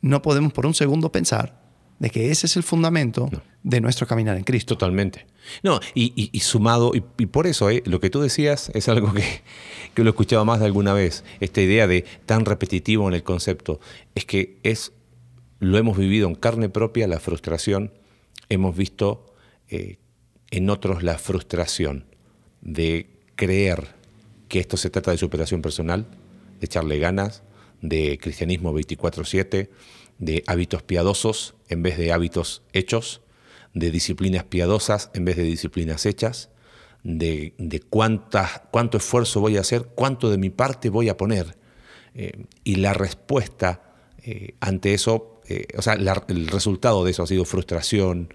no 0.00 0.22
podemos 0.22 0.52
por 0.54 0.64
un 0.64 0.74
segundo 0.74 1.12
pensar 1.12 1.57
de 1.98 2.10
que 2.10 2.30
ese 2.30 2.46
es 2.46 2.56
el 2.56 2.62
fundamento 2.62 3.28
de 3.62 3.80
nuestro 3.80 4.06
caminar 4.06 4.36
en 4.36 4.44
Cristo. 4.44 4.74
Totalmente. 4.74 5.26
No, 5.62 5.80
y, 5.94 6.30
sumado, 6.40 6.92
y, 6.94 7.26
por 7.26 7.46
eso 7.46 7.70
eh, 7.70 7.82
lo 7.86 8.00
que 8.00 8.10
tú 8.10 8.20
decías 8.20 8.70
es 8.74 8.88
algo 8.88 9.12
que, 9.12 9.24
que 9.94 10.02
lo 10.02 10.10
he 10.10 10.12
escuchado 10.12 10.44
más 10.44 10.60
de 10.60 10.66
alguna 10.66 10.92
vez, 10.92 11.24
esta 11.40 11.60
idea 11.60 11.86
de 11.86 12.04
tan 12.26 12.44
repetitivo 12.44 13.08
en 13.08 13.14
el 13.14 13.22
concepto, 13.22 13.80
es 14.14 14.24
que 14.24 14.58
es, 14.62 14.92
lo 15.58 15.78
hemos 15.78 15.96
vivido 15.96 16.28
en 16.28 16.34
carne 16.34 16.68
propia, 16.68 17.08
la 17.08 17.18
frustración, 17.18 17.92
hemos 18.48 18.76
visto 18.76 19.34
eh, 19.68 19.98
en 20.50 20.70
otros 20.70 21.02
la 21.02 21.18
frustración 21.18 22.06
de 22.60 23.10
creer 23.36 23.96
que 24.48 24.60
esto 24.60 24.76
se 24.76 24.90
trata 24.90 25.10
de 25.10 25.18
superación 25.18 25.62
personal, 25.62 26.06
de 26.60 26.66
echarle 26.66 26.98
ganas, 26.98 27.42
de 27.80 28.18
cristianismo 28.20 28.72
24/7, 28.72 29.68
de 30.18 30.44
hábitos 30.46 30.82
piadosos 30.82 31.54
en 31.68 31.82
vez 31.82 31.96
de 31.98 32.12
hábitos 32.12 32.62
hechos, 32.72 33.22
de 33.74 33.90
disciplinas 33.90 34.44
piadosas 34.44 35.10
en 35.14 35.24
vez 35.24 35.36
de 35.36 35.44
disciplinas 35.44 36.06
hechas, 36.06 36.50
de, 37.04 37.54
de 37.58 37.80
cuánto 37.80 38.96
esfuerzo 38.96 39.40
voy 39.40 39.56
a 39.56 39.60
hacer, 39.60 39.86
cuánto 39.94 40.30
de 40.30 40.38
mi 40.38 40.50
parte 40.50 40.90
voy 40.90 41.08
a 41.08 41.16
poner. 41.16 41.56
Eh, 42.14 42.46
y 42.64 42.76
la 42.76 42.94
respuesta 42.94 43.94
eh, 44.22 44.54
ante 44.60 44.94
eso, 44.94 45.40
eh, 45.48 45.66
o 45.76 45.82
sea, 45.82 45.94
el 45.94 46.48
resultado 46.48 47.04
de 47.04 47.12
eso 47.12 47.22
ha 47.22 47.26
sido 47.26 47.44
frustración, 47.44 48.34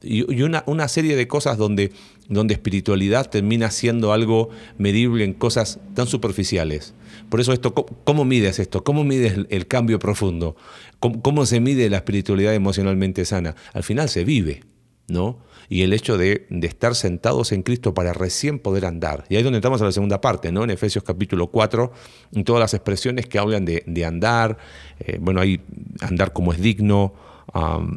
y, 0.00 0.42
una, 0.42 0.62
una, 0.66 0.86
serie 0.86 1.16
de 1.16 1.26
cosas 1.26 1.58
donde, 1.58 1.92
donde 2.28 2.54
espiritualidad 2.54 3.30
termina 3.30 3.70
siendo 3.70 4.12
algo 4.12 4.50
medible 4.78 5.24
en 5.24 5.34
cosas 5.34 5.80
tan 5.94 6.06
superficiales. 6.06 6.94
Por 7.28 7.40
eso 7.40 7.52
esto, 7.52 7.74
¿cómo, 7.74 8.24
mides 8.24 8.58
esto? 8.58 8.84
¿Cómo 8.84 9.04
mides 9.04 9.38
el, 9.48 9.66
cambio 9.66 9.98
profundo? 9.98 10.56
¿Cómo, 11.00 11.46
se 11.46 11.60
mide 11.60 11.90
la 11.90 11.98
espiritualidad 11.98 12.54
emocionalmente 12.54 13.24
sana? 13.24 13.54
Al 13.72 13.82
final 13.82 14.08
se 14.08 14.24
vive, 14.24 14.64
¿no? 15.08 15.44
y 15.68 15.82
el 15.82 15.92
hecho 15.92 16.16
de, 16.16 16.46
estar 16.62 16.94
sentados 16.94 17.50
en 17.50 17.62
Cristo 17.62 17.92
para 17.92 18.12
recién 18.12 18.60
poder 18.60 18.86
andar. 18.86 19.24
Y 19.28 19.34
ahí 19.34 19.38
es 19.38 19.44
donde 19.44 19.58
estamos 19.58 19.80
en 19.80 19.86
la 19.86 19.92
segunda 19.92 20.20
parte, 20.20 20.52
¿no? 20.52 20.62
En 20.62 20.70
Efesios 20.70 21.02
capítulo 21.02 21.48
4, 21.48 21.92
en 22.34 22.44
todas 22.44 22.60
las 22.60 22.72
expresiones 22.72 23.26
que 23.26 23.40
hablan 23.40 23.64
de, 23.64 24.04
andar, 24.04 24.58
eh, 25.00 25.18
bueno, 25.20 25.40
ahí 25.40 25.60
andar 26.00 26.32
como 26.32 26.52
es 26.52 26.60
digno, 26.60 27.14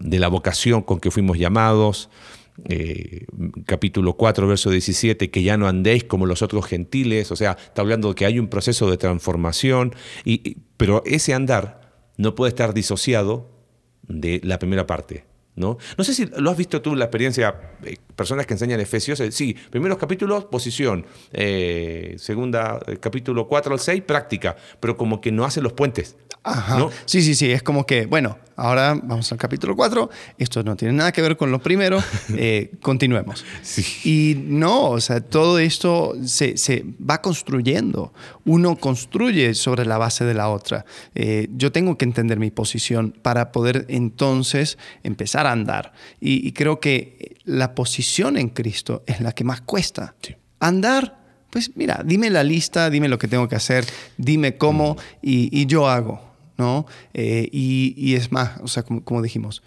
de 0.02 0.20
la 0.20 0.28
vocación 0.28 0.82
con 0.84 1.00
que 1.00 1.12
fuimos 1.12 1.38
llamados, 1.38 2.10
eh, 2.68 3.26
capítulo 3.66 4.14
4, 4.14 4.48
verso 4.48 4.70
17, 4.70 5.30
que 5.30 5.44
ya 5.44 5.58
no 5.58 5.68
andéis 5.68 6.04
como 6.04 6.26
los 6.26 6.42
otros 6.42 6.66
gentiles, 6.66 7.32
o 7.32 7.36
sea, 7.36 7.58
está 7.60 7.82
hablando 7.82 8.10
de 8.10 8.16
que 8.16 8.26
hay 8.26 8.40
un 8.40 8.48
proceso 8.48 8.90
de 8.90 8.98
transformación, 8.98 9.94
y, 10.26 10.58
pero 10.78 11.04
ese 11.06 11.34
andar 11.34 11.94
no 12.18 12.36
puede 12.36 12.50
estar 12.50 12.74
disociado 12.74 13.50
de 14.08 14.42
la 14.44 14.60
primera 14.60 14.86
parte. 14.86 15.26
¿No? 15.56 15.78
no 15.98 16.06
sé 16.06 16.14
si 16.14 16.26
lo 16.26 16.52
has 16.52 16.56
visto 16.56 16.82
tú 16.82 16.94
en 16.94 17.00
la 17.00 17.06
experiencia, 17.06 17.74
eh, 17.84 17.98
personas 18.16 18.46
que 18.46 18.54
enseñan 18.54 18.80
Efesios, 18.80 19.20
eh, 19.20 19.30
sí, 19.30 19.58
primeros 19.70 19.98
capítulos, 19.98 20.46
posición, 20.46 21.06
segunda, 22.16 22.80
capítulo 23.02 23.46
4 23.46 23.74
al 23.74 23.80
6, 23.82 24.04
práctica, 24.04 24.56
pero 24.80 24.96
como 24.96 25.20
que 25.20 25.34
no 25.34 25.44
hace 25.44 25.60
los 25.60 25.74
puentes. 25.74 26.16
Ajá. 26.44 26.88
Sí, 27.04 27.22
sí, 27.22 27.36
sí, 27.36 27.52
es 27.52 27.62
como 27.62 27.86
que, 27.86 28.06
bueno, 28.06 28.38
Ahora 28.60 28.94
vamos 28.94 29.32
al 29.32 29.38
capítulo 29.38 29.74
4. 29.74 30.10
Esto 30.38 30.64
no 30.64 30.76
tiene 30.76 30.94
nada 30.94 31.14
que 31.14 31.22
ver 31.22 31.38
con 31.38 31.52
lo 31.52 31.60
primero. 31.60 32.04
Eh, 32.42 32.72
continuemos. 32.82 33.44
Y 34.04 34.36
no, 34.38 34.92
o 34.92 35.02
sea, 35.02 35.20
todo 35.20 35.60
esto 35.60 36.14
se, 36.24 36.86
va 37.00 37.22
construyendo. 37.22 38.14
Uno 38.46 38.76
construye 38.78 39.56
sobre 39.56 39.86
la 39.86 39.98
base 39.98 40.26
de 40.26 40.34
la 40.34 40.50
otra. 40.50 40.86
Eh, 41.16 41.48
yo 41.52 41.72
tengo 41.72 41.98
que 41.98 42.06
entender 42.06 42.40
mi 42.40 42.52
posición 42.52 43.14
para 43.22 43.52
poder 43.52 43.86
entonces 43.90 44.78
empezar 45.04 45.48
a 45.48 45.52
andar. 45.52 45.92
Y, 46.22 46.52
creo 46.54 46.80
que 46.80 47.38
la 47.46 47.74
posición 47.74 48.38
en 48.38 48.50
Cristo 48.50 49.04
es 49.08 49.22
la 49.22 49.32
que 49.32 49.44
más 49.44 49.62
cuesta. 49.62 50.16
Andar 50.60 51.20
pues 51.50 51.76
mira, 51.76 52.02
dime 52.06 52.30
la 52.30 52.44
lista, 52.44 52.90
dime 52.90 53.08
lo 53.08 53.18
que 53.18 53.28
tengo 53.28 53.48
que 53.48 53.56
hacer, 53.56 53.86
dime 54.18 54.58
cómo 54.58 54.94
mm. 54.94 54.98
y, 55.22 55.66
yo 55.66 55.90
hago. 55.90 56.29
¿No? 56.60 56.86
Eh, 57.14 57.48
y, 57.52 58.14
es 58.14 58.32
más, 58.32 58.60
o 58.62 58.68
sea, 58.68 58.84
como, 58.84 59.22
dijimos, 59.22 59.64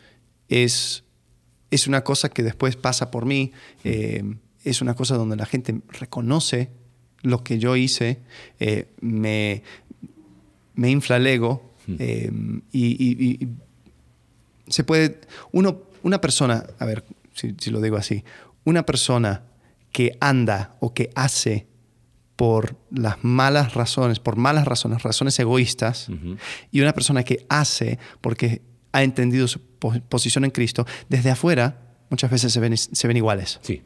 es, 0.48 1.04
es 1.70 1.88
una 1.88 2.04
cosa 2.04 2.28
que 2.28 2.42
después 2.42 2.76
pasa 2.76 3.10
por 3.10 3.24
mí, 3.24 3.50
eh, 3.82 4.22
es 4.62 4.82
una 4.82 4.94
cosa 4.94 5.16
donde 5.16 5.36
la 5.36 5.46
gente 5.46 5.80
reconoce 5.88 6.70
lo 7.22 7.42
que 7.42 7.58
yo 7.58 7.76
hice, 7.76 8.20
eh, 8.60 8.88
me, 9.00 9.62
me 10.74 10.90
infla 10.90 11.16
el 11.16 11.26
ego 11.26 11.72
hmm. 11.86 12.58
y, 12.72 13.48
se 14.68 14.84
puede, 14.84 15.18
uno, 15.50 15.82
una 16.02 16.20
persona, 16.20 16.66
a 16.78 16.84
ver 16.84 17.04
si, 17.34 17.54
si 17.58 17.70
lo 17.70 17.80
digo 17.80 17.96
así, 17.96 18.22
una 18.64 18.84
persona 18.84 19.44
que 19.92 20.16
anda 20.20 20.76
o 20.80 20.92
que 20.92 21.10
hace 21.14 21.66
por 22.42 22.74
las 22.90 23.22
malas 23.22 23.74
razones, 23.74 24.18
por 24.18 24.34
malas 24.34 24.64
razones, 24.64 25.04
razones 25.04 25.38
egoístas, 25.38 26.08
y 26.72 26.80
una 26.80 26.92
persona 26.92 27.22
que 27.22 27.46
hace 27.48 28.00
porque 28.20 28.62
ha 28.90 29.04
entendido 29.04 29.46
su 29.46 29.60
posición 30.08 30.44
en 30.44 30.50
Cristo, 30.50 30.84
desde 31.08 31.30
afuera 31.30 31.78
muchas 32.10 32.32
veces 32.32 32.52
se 32.52 32.58
ven, 32.58 32.76
se 32.76 33.06
ven 33.06 33.16
iguales. 33.16 33.60
Sí. 33.62 33.82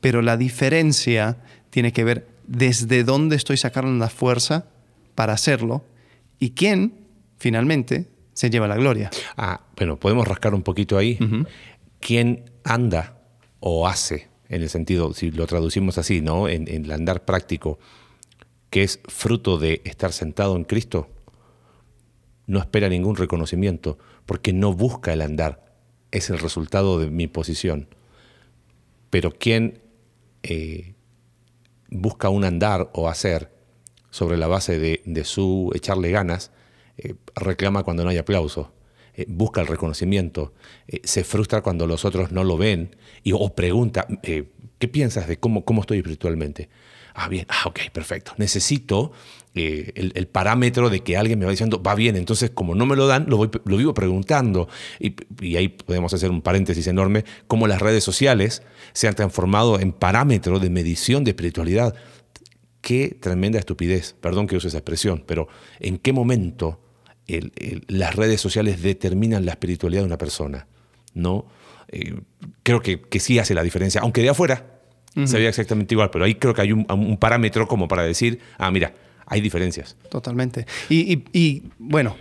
Pero 0.00 0.22
la 0.22 0.38
diferencia 0.38 1.42
tiene 1.68 1.92
que 1.92 2.04
ver 2.04 2.26
desde 2.46 3.04
dónde 3.04 3.36
estoy 3.36 3.58
sacando 3.58 3.90
la 4.02 4.08
fuerza 4.08 4.64
para 5.14 5.34
hacerlo 5.34 5.84
y 6.38 6.52
quién 6.52 6.94
finalmente 7.36 8.08
se 8.32 8.48
lleva 8.48 8.66
la 8.66 8.76
gloria. 8.76 9.10
Ah, 9.36 9.60
bueno, 9.76 9.98
podemos 9.98 10.26
rascar 10.26 10.54
un 10.54 10.62
poquito 10.62 10.96
ahí. 10.96 11.18
¿Quién 12.00 12.50
anda 12.64 13.18
o 13.60 13.86
hace 13.86 14.27
en 14.48 14.62
el 14.62 14.70
sentido, 14.70 15.12
si 15.12 15.30
lo 15.30 15.46
traducimos 15.46 15.98
así, 15.98 16.20
¿no? 16.20 16.48
En, 16.48 16.68
el 16.68 16.90
andar 16.90 17.24
práctico, 17.24 17.78
que 18.70 18.82
es 18.82 19.00
fruto 19.06 19.58
de 19.58 19.82
estar 19.84 20.12
sentado 20.12 20.56
en 20.56 20.64
Cristo, 20.64 21.08
no 22.46 22.58
espera 22.58 22.88
ningún 22.88 23.16
reconocimiento, 23.16 23.98
porque 24.24 24.52
no 24.52 24.72
busca 24.72 25.12
el 25.12 25.20
andar, 25.20 25.74
es 26.10 26.30
el 26.30 26.38
resultado 26.38 26.98
de 26.98 27.10
mi 27.10 27.26
posición. 27.26 27.88
Pero 29.10 29.32
quien 29.32 29.80
eh, 30.42 30.94
busca 31.90 32.30
un 32.30 32.44
andar 32.44 32.90
o 32.94 33.08
hacer 33.08 33.50
sobre 34.10 34.38
la 34.38 34.46
base 34.46 34.78
de, 34.78 35.24
su 35.24 35.70
echarle 35.74 36.10
ganas, 36.10 36.50
eh, 36.96 37.14
reclama 37.34 37.82
cuando 37.82 38.04
no 38.04 38.10
hay 38.10 38.16
aplauso. 38.16 38.72
Eh, 39.18 39.24
busca 39.26 39.60
el 39.60 39.66
reconocimiento, 39.66 40.52
eh, 40.86 41.00
se 41.02 41.24
frustra 41.24 41.60
cuando 41.60 41.88
los 41.88 42.04
otros 42.04 42.30
no 42.30 42.44
lo 42.44 42.56
ven 42.56 42.94
y, 43.24 43.32
o 43.32 43.52
pregunta, 43.52 44.06
eh, 44.22 44.44
¿qué 44.78 44.86
piensas 44.86 45.26
de 45.26 45.40
cómo, 45.40 45.64
cómo 45.64 45.80
estoy 45.80 45.98
espiritualmente? 45.98 46.68
Ah, 47.14 47.28
bien, 47.28 47.44
ah, 47.48 47.64
ok, 47.66 47.80
perfecto. 47.92 48.34
Necesito 48.36 49.10
el, 49.54 50.28
parámetro 50.28 50.88
de 50.88 51.00
que 51.00 51.16
alguien 51.16 51.40
me 51.40 51.46
va 51.46 51.50
diciendo, 51.50 51.82
va 51.82 51.96
bien, 51.96 52.14
entonces 52.14 52.50
como 52.50 52.76
no 52.76 52.86
me 52.86 52.94
lo 52.94 53.08
dan, 53.08 53.26
lo, 53.28 53.38
voy, 53.38 53.50
lo 53.64 53.76
vivo 53.76 53.92
preguntando. 53.92 54.68
Y, 55.00 55.16
y, 55.40 55.56
ahí 55.56 55.66
podemos 55.66 56.14
hacer 56.14 56.30
un 56.30 56.40
paréntesis 56.40 56.86
enorme, 56.86 57.24
cómo 57.48 57.66
las 57.66 57.82
redes 57.82 58.04
sociales 58.04 58.62
se 58.92 59.08
han 59.08 59.16
transformado 59.16 59.80
en 59.80 59.90
parámetro 59.90 60.60
de 60.60 60.70
medición 60.70 61.24
de 61.24 61.32
espiritualidad. 61.32 61.92
Qué 62.82 63.18
tremenda 63.20 63.58
estupidez, 63.58 64.14
perdón 64.20 64.46
que 64.46 64.54
use 64.54 64.68
esa 64.68 64.78
expresión, 64.78 65.24
pero 65.26 65.48
¿en 65.80 65.98
qué 65.98 66.12
momento 66.12 66.78
las 67.88 68.16
redes 68.16 68.40
sociales 68.40 68.82
determinan 68.82 69.44
la 69.44 69.52
espiritualidad 69.52 70.02
de 70.02 70.06
una 70.06 70.18
persona. 70.18 70.66
¿no? 71.14 71.46
Eh, 71.88 72.20
creo 72.62 72.80
que, 72.80 73.00
sí 73.20 73.38
hace 73.38 73.54
la 73.54 73.62
diferencia, 73.62 74.00
aunque 74.00 74.22
de 74.22 74.30
afuera 74.30 74.74
sería 75.24 75.48
exactamente 75.48 75.94
igual, 75.94 76.10
pero 76.10 76.24
ahí 76.24 76.36
creo 76.36 76.54
que 76.54 76.62
hay 76.62 76.70
un, 76.70 77.16
parámetro 77.18 77.66
como 77.66 77.88
para 77.88 78.04
decir, 78.04 78.38
ah, 78.56 78.70
mira, 78.70 78.94
hay 79.26 79.40
diferencias. 79.40 79.96
Totalmente. 80.10 80.64
Y, 80.88 81.64
bueno, 81.78 82.16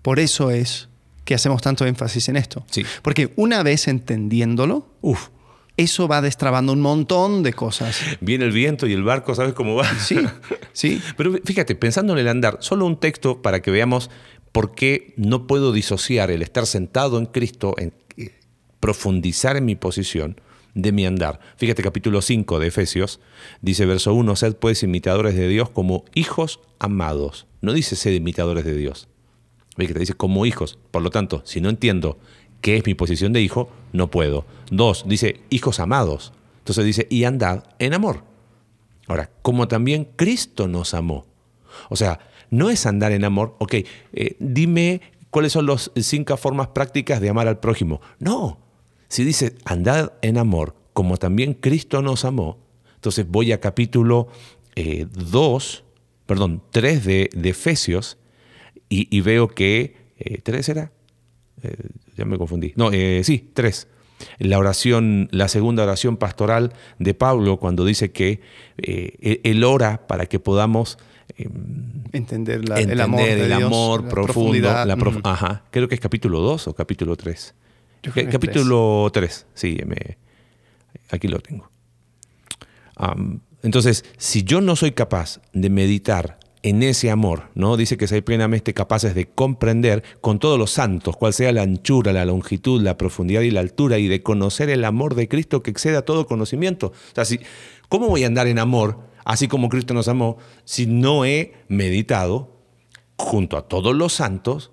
por 0.00 0.18
eso 0.18 0.50
es 0.50 0.88
que 1.26 1.34
hacemos 1.34 1.60
tanto 1.60 1.84
énfasis 1.84 2.28
en 2.30 2.36
esto. 2.36 2.64
Sí. 2.70 2.84
Porque 3.02 3.32
una 3.36 3.62
vez 3.62 3.86
entendiéndolo, 3.88 4.88
Uf 5.02 5.28
eso 5.76 6.08
va 6.08 6.22
destrabando 6.22 6.72
un 6.72 6.80
montón 6.80 7.42
de 7.42 7.52
cosas. 7.52 8.00
Viene 8.20 8.44
el 8.44 8.52
viento 8.52 8.86
y 8.86 8.92
el 8.92 9.02
barco, 9.02 9.34
¿sabes 9.34 9.52
cómo 9.52 9.74
va? 9.74 9.84
Sí, 9.98 10.18
sí. 10.72 11.02
Pero 11.16 11.34
fíjate, 11.44 11.74
pensando 11.74 12.14
en 12.14 12.20
el 12.20 12.28
andar, 12.28 12.58
solo 12.60 12.86
un 12.86 12.98
texto 12.98 13.42
para 13.42 13.60
que 13.60 13.70
veamos 13.70 14.10
por 14.52 14.74
qué 14.74 15.12
no 15.16 15.46
puedo 15.46 15.72
disociar 15.72 16.30
el 16.30 16.42
estar 16.42 16.66
sentado 16.66 17.18
en 17.18 17.26
Cristo, 17.26 17.74
en 17.78 17.92
eh, 18.16 18.32
profundizar 18.80 19.56
en 19.56 19.66
mi 19.66 19.76
posición 19.76 20.40
de 20.74 20.92
mi 20.92 21.06
andar. 21.06 21.40
Fíjate 21.56 21.82
capítulo 21.82 22.22
5 22.22 22.58
de 22.58 22.68
Efesios, 22.68 23.20
dice 23.60 23.86
verso 23.86 24.14
1, 24.14 24.36
sed 24.36 24.56
pues 24.56 24.82
imitadores 24.82 25.34
de 25.34 25.48
Dios 25.48 25.70
como 25.70 26.04
hijos 26.14 26.60
amados. 26.78 27.46
No 27.60 27.72
dice 27.72 27.96
sed 27.96 28.12
imitadores 28.12 28.64
de 28.64 28.74
Dios. 28.74 29.08
Fíjate, 29.76 30.00
dice 30.00 30.14
como 30.14 30.46
hijos. 30.46 30.78
Por 30.90 31.02
lo 31.02 31.10
tanto, 31.10 31.42
si 31.44 31.60
no 31.60 31.68
entiendo 31.68 32.18
qué 32.66 32.78
es 32.78 32.84
mi 32.84 32.94
posición 32.94 33.32
de 33.32 33.40
hijo, 33.40 33.68
no 33.92 34.10
puedo. 34.10 34.44
Dos, 34.72 35.04
dice 35.06 35.40
hijos 35.50 35.78
amados. 35.78 36.32
Entonces 36.58 36.84
dice, 36.84 37.06
y 37.08 37.22
andad 37.22 37.62
en 37.78 37.94
amor. 37.94 38.24
Ahora, 39.06 39.30
como 39.42 39.68
también 39.68 40.08
Cristo 40.16 40.66
nos 40.66 40.92
amó. 40.92 41.26
O 41.90 41.94
sea, 41.94 42.18
no 42.50 42.68
es 42.68 42.84
andar 42.84 43.12
en 43.12 43.24
amor, 43.24 43.54
ok, 43.60 43.74
eh, 43.74 44.36
dime 44.40 45.00
cuáles 45.30 45.52
son 45.52 45.66
las 45.66 45.92
cinco 45.94 46.36
formas 46.36 46.66
prácticas 46.66 47.20
de 47.20 47.28
amar 47.28 47.46
al 47.46 47.60
prójimo. 47.60 48.00
No, 48.18 48.58
si 49.06 49.22
dice 49.22 49.54
andad 49.64 50.14
en 50.20 50.36
amor, 50.36 50.74
como 50.92 51.18
también 51.18 51.54
Cristo 51.54 52.02
nos 52.02 52.24
amó, 52.24 52.58
entonces 52.96 53.28
voy 53.28 53.52
a 53.52 53.60
capítulo 53.60 54.26
2, 54.74 54.74
eh, 54.74 55.82
perdón, 56.26 56.64
3 56.72 57.04
de, 57.04 57.30
Efesios 57.44 58.18
y, 58.88 59.20
veo 59.20 59.46
que, 59.46 60.08
eh, 60.18 60.42
¿3 60.42 60.68
era? 60.68 60.95
Ya 62.16 62.24
me 62.24 62.38
confundí. 62.38 62.72
No, 62.76 62.90
sí, 62.90 63.50
3 63.52 63.88
la 64.38 64.58
oración, 64.58 65.28
la 65.30 65.48
segunda 65.48 65.82
oración 65.82 66.16
pastoral 66.16 66.72
de 66.98 67.14
Pablo, 67.14 67.58
cuando 67.58 67.84
dice 67.84 68.12
que 68.12 68.40
eh, 68.78 69.40
él 69.44 69.64
ora 69.64 70.06
para 70.06 70.26
que 70.26 70.38
podamos 70.38 70.98
em, 71.36 72.04
entender, 72.12 72.62
el 72.76 73.00
amor, 73.00 73.20
el 73.20 73.52
amor 73.52 74.08
profundo. 74.08 74.70
ajá, 75.24 75.64
creo 75.70 75.88
que 75.88 75.94
es 75.94 76.00
capítulo 76.00 76.40
2 76.40 76.68
o 76.68 76.74
capítulo 76.74 77.16
3. 77.16 77.54
capítulo 78.30 79.08
3, 79.12 79.46
sí, 79.54 79.78
aquí 81.10 81.28
lo 81.28 81.40
tengo. 81.40 81.70
entonces, 83.62 84.04
si 84.16 84.44
yo 84.44 84.60
no 84.60 84.76
soy 84.76 84.92
capaz 84.92 85.40
de 85.52 85.70
meditar 85.70 86.38
en 86.66 86.82
ese 86.82 87.12
amor, 87.12 87.44
¿no? 87.54 87.76
Dice 87.76 87.96
que 87.96 88.08
seáis 88.08 88.24
plenamente 88.24 88.74
capaces 88.74 89.14
de 89.14 89.28
comprender 89.28 90.02
con 90.20 90.40
todos 90.40 90.58
los 90.58 90.72
santos 90.72 91.16
cuál 91.16 91.32
sea 91.32 91.52
la 91.52 91.62
anchura, 91.62 92.12
la 92.12 92.24
longitud, 92.24 92.82
la 92.82 92.98
profundidad 92.98 93.42
y 93.42 93.52
la 93.52 93.60
altura 93.60 93.98
y 93.98 94.08
de 94.08 94.24
conocer 94.24 94.68
el 94.70 94.84
amor 94.84 95.14
de 95.14 95.28
Cristo 95.28 95.62
que 95.62 95.70
exceda 95.70 96.02
todo 96.02 96.26
conocimiento. 96.26 96.88
O 96.88 97.24
sea, 97.24 97.38
¿cómo 97.88 98.08
voy 98.08 98.24
a 98.24 98.26
andar 98.26 98.48
en 98.48 98.58
amor, 98.58 98.98
así 99.24 99.46
como 99.46 99.68
Cristo 99.68 99.94
nos 99.94 100.08
amó, 100.08 100.38
si 100.64 100.86
no 100.86 101.24
he 101.24 101.52
meditado 101.68 102.64
junto 103.16 103.58
a 103.58 103.68
todos 103.68 103.94
los 103.94 104.14
santos 104.14 104.72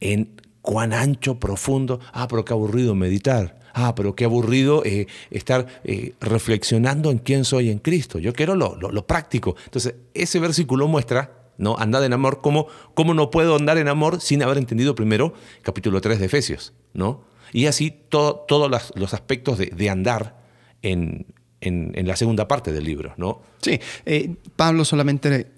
en 0.00 0.40
cuán 0.62 0.94
ancho, 0.94 1.38
profundo, 1.38 2.00
ah, 2.14 2.28
pero 2.28 2.46
qué 2.46 2.54
aburrido 2.54 2.94
meditar. 2.94 3.60
Ah, 3.76 3.94
pero 3.94 4.16
qué 4.16 4.24
aburrido 4.24 4.82
eh, 4.84 5.06
estar 5.30 5.66
eh, 5.84 6.14
reflexionando 6.20 7.10
en 7.10 7.18
quién 7.18 7.44
soy 7.44 7.70
en 7.70 7.78
Cristo. 7.78 8.18
Yo 8.18 8.32
quiero 8.32 8.56
lo, 8.56 9.06
práctico. 9.06 9.54
Entonces, 9.66 9.94
ese 10.14 10.40
versículo 10.40 10.88
muestra, 10.88 11.50
¿no? 11.58 11.76
Andad 11.78 12.04
en 12.04 12.14
amor, 12.14 12.40
cómo, 12.40 12.68
no 13.14 13.30
puedo 13.30 13.54
andar 13.54 13.76
en 13.76 13.88
amor 13.88 14.20
sin 14.20 14.42
haber 14.42 14.56
entendido 14.56 14.94
primero 14.94 15.34
capítulo 15.62 16.00
3 16.00 16.18
de 16.18 16.26
Efesios, 16.26 16.72
¿no? 16.94 17.24
Y 17.52 17.66
así 17.66 17.94
todos 18.08 18.70
los 18.94 19.14
aspectos 19.14 19.58
de, 19.58 19.90
andar 19.90 20.42
en, 20.82 21.26
en, 21.60 22.06
la 22.08 22.16
segunda 22.16 22.48
parte 22.48 22.72
del 22.72 22.84
libro, 22.84 23.12
¿no? 23.18 23.42
Sí, 23.60 23.78
eh, 24.06 24.34
Pablo 24.56 24.84
solamente 24.84 25.48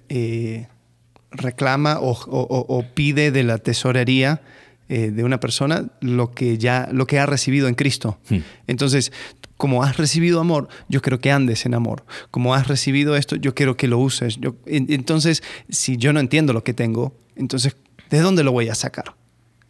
reclama 1.31 1.99
o, 2.01 2.85
pide 2.95 3.31
de 3.31 3.45
la 3.45 3.59
tesorería 3.59 4.43
eh, 4.89 5.11
de 5.11 5.25
una 5.25 5.39
persona 5.39 5.87
lo 6.01 6.33
que 6.33 6.57
ya 6.57 6.89
lo 6.93 7.07
que 7.07 7.19
ha 7.19 7.27
recibido 7.27 7.69
en 7.69 7.75
Cristo. 7.75 8.19
Hmm. 8.31 8.39
Entonces, 8.67 9.13
como 9.59 9.83
has 9.83 9.97
recibido 9.97 10.41
amor, 10.41 10.69
yo 10.89 11.03
quiero 11.03 11.21
que 11.21 11.31
andes 11.31 11.67
en 11.67 11.75
amor. 11.75 12.05
Como 12.31 12.55
has 12.55 12.69
recibido 12.69 13.17
esto, 13.17 13.37
yo 13.37 13.55
quiero 13.55 13.77
que 13.77 13.89
lo 13.89 13.99
uses. 13.99 14.39
entonces, 14.67 15.43
si 15.69 15.97
yo 15.97 16.13
no 16.13 16.21
entiendo 16.21 16.53
lo 16.53 16.65
que 16.65 16.75
tengo, 16.75 17.13
entonces, 17.37 17.77
¿de 18.09 18.21
dónde 18.21 18.45
lo 18.45 18.53
voy 18.53 18.69
a 18.69 18.75
sacar? 18.75 19.15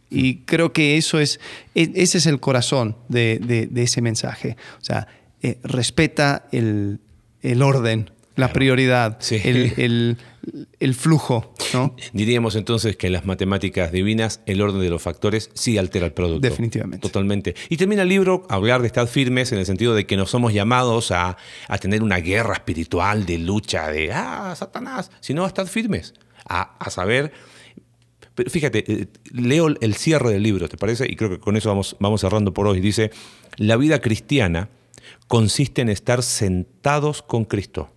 Y 0.09 0.37
creo 0.45 0.73
que 0.73 0.97
eso 0.97 1.19
es, 1.19 1.39
e, 1.75 1.91
ese 1.95 2.19
es 2.19 2.25
el 2.25 2.39
corazón 2.39 2.95
de, 3.09 3.69
ese 3.75 4.01
mensaje. 4.01 4.57
O 4.79 4.83
sea, 4.85 5.07
eh, 5.41 5.57
respeta 5.63 6.47
el, 6.51 6.99
el 7.41 7.61
orden 7.61 8.09
la 8.39 8.53
prioridad, 8.53 9.19
el, 9.31 10.17
flujo. 10.93 11.53
¿no? 11.73 11.95
Diríamos 12.13 12.55
entonces 12.55 12.95
que 12.95 13.07
en 13.07 13.13
las 13.13 13.25
matemáticas 13.25 13.91
divinas 13.91 14.41
el 14.45 14.61
orden 14.61 14.81
de 14.81 14.89
los 14.89 15.01
factores 15.01 15.49
sí 15.53 15.77
altera 15.77 16.05
el 16.05 16.13
producto. 16.13 16.47
Definitivamente. 16.47 17.05
Totalmente. 17.07 17.55
Y 17.69 17.77
termina 17.77 18.03
el 18.03 18.09
libro 18.09 18.45
hablar 18.49 18.81
de 18.81 18.87
estar 18.87 19.07
firmes 19.07 19.51
en 19.51 19.59
el 19.59 19.65
sentido 19.65 19.93
de 19.93 20.05
que 20.05 20.17
no 20.17 20.25
somos 20.25 20.53
llamados 20.53 21.11
a, 21.11 21.37
tener 21.81 22.01
una 22.01 22.17
guerra 22.17 22.53
espiritual 22.53 23.25
de 23.25 23.37
lucha, 23.37 23.89
de, 23.89 24.11
ah, 24.11 24.53
Satanás, 24.55 25.11
sino 25.19 25.43
a 25.43 25.47
estar 25.47 25.67
firmes, 25.67 26.13
a, 26.45 26.89
saber... 26.89 27.31
Pero 28.35 28.49
fíjate, 28.49 28.85
eh, 28.87 29.07
leo 29.33 29.67
el 29.67 29.95
cierre 29.95 30.31
del 30.31 30.43
libro, 30.43 30.69
¿te 30.69 30.77
parece? 30.77 31.05
Y 31.11 31.17
creo 31.17 31.29
que 31.29 31.39
con 31.39 31.57
eso 31.57 31.67
vamos, 31.67 31.97
vamos 31.99 32.21
cerrando 32.21 32.53
por 32.53 32.67
hoy. 32.67 32.79
Dice, 32.79 33.11
la 33.57 33.75
vida 33.75 33.99
cristiana 33.99 34.69
consiste 35.27 35.81
en 35.81 35.89
estar 35.89 36.23
sentados 36.23 37.21
con 37.21 37.43
Cristo 37.43 37.91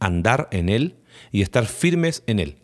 andar 0.00 0.48
en 0.50 0.68
Él 0.68 0.96
y 1.32 1.42
estar 1.42 1.66
firmes 1.66 2.22
en 2.26 2.38
Él. 2.40 2.56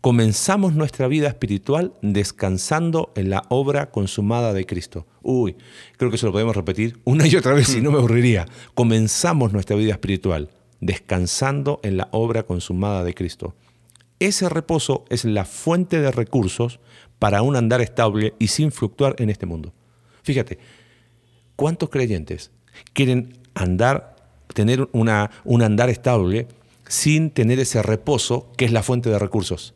Comenzamos 0.00 0.74
nuestra 0.74 1.08
vida 1.08 1.28
espiritual 1.28 1.92
descansando 2.00 3.12
en 3.16 3.30
la 3.30 3.44
obra 3.48 3.90
consumada 3.90 4.52
de 4.52 4.64
Cristo. 4.64 5.06
Uy, 5.22 5.56
creo 5.96 6.10
que 6.10 6.16
eso 6.16 6.26
lo 6.26 6.32
podemos 6.32 6.56
repetir 6.56 6.98
una 7.04 7.26
y 7.26 7.36
otra 7.36 7.54
vez 7.54 7.74
y 7.74 7.80
no 7.80 7.90
me 7.90 7.98
aburriría. 7.98 8.46
Comenzamos 8.74 9.52
nuestra 9.52 9.76
vida 9.76 9.92
espiritual 9.92 10.50
descansando 10.80 11.80
en 11.82 11.96
la 11.96 12.08
obra 12.12 12.44
consumada 12.44 13.02
de 13.02 13.14
Cristo. 13.14 13.54
Ese 14.18 14.48
reposo 14.48 15.04
es 15.10 15.24
la 15.24 15.44
fuente 15.44 16.00
de 16.00 16.10
recursos 16.10 16.80
para 17.18 17.42
un 17.42 17.56
andar 17.56 17.80
estable 17.80 18.34
y 18.38 18.48
sin 18.48 18.72
fluctuar 18.72 19.16
en 19.18 19.30
este 19.30 19.46
mundo. 19.46 19.74
Fíjate, 20.22 20.58
¿cuántos 21.54 21.90
creyentes 21.90 22.50
quieren 22.92 23.38
andar, 23.54 24.16
tener 24.54 24.88
una, 24.92 25.30
un 25.44 25.62
andar 25.62 25.90
estable 25.90 26.48
sin 26.88 27.30
tener 27.30 27.58
ese 27.58 27.82
reposo 27.82 28.52
que 28.56 28.64
es 28.64 28.72
la 28.72 28.82
fuente 28.82 29.10
de 29.10 29.18
recursos. 29.18 29.74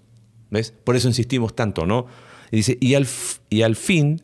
¿Ves? 0.51 0.73
Por 0.85 0.97
eso 0.97 1.09
insistimos 1.09 1.55
tanto, 1.55 1.87
¿no? 1.87 2.07
Y 2.51 2.57
dice, 2.57 2.79
y 2.81 2.95
al, 2.95 3.07
y 3.49 3.63
al 3.63 3.77
fin 3.77 4.23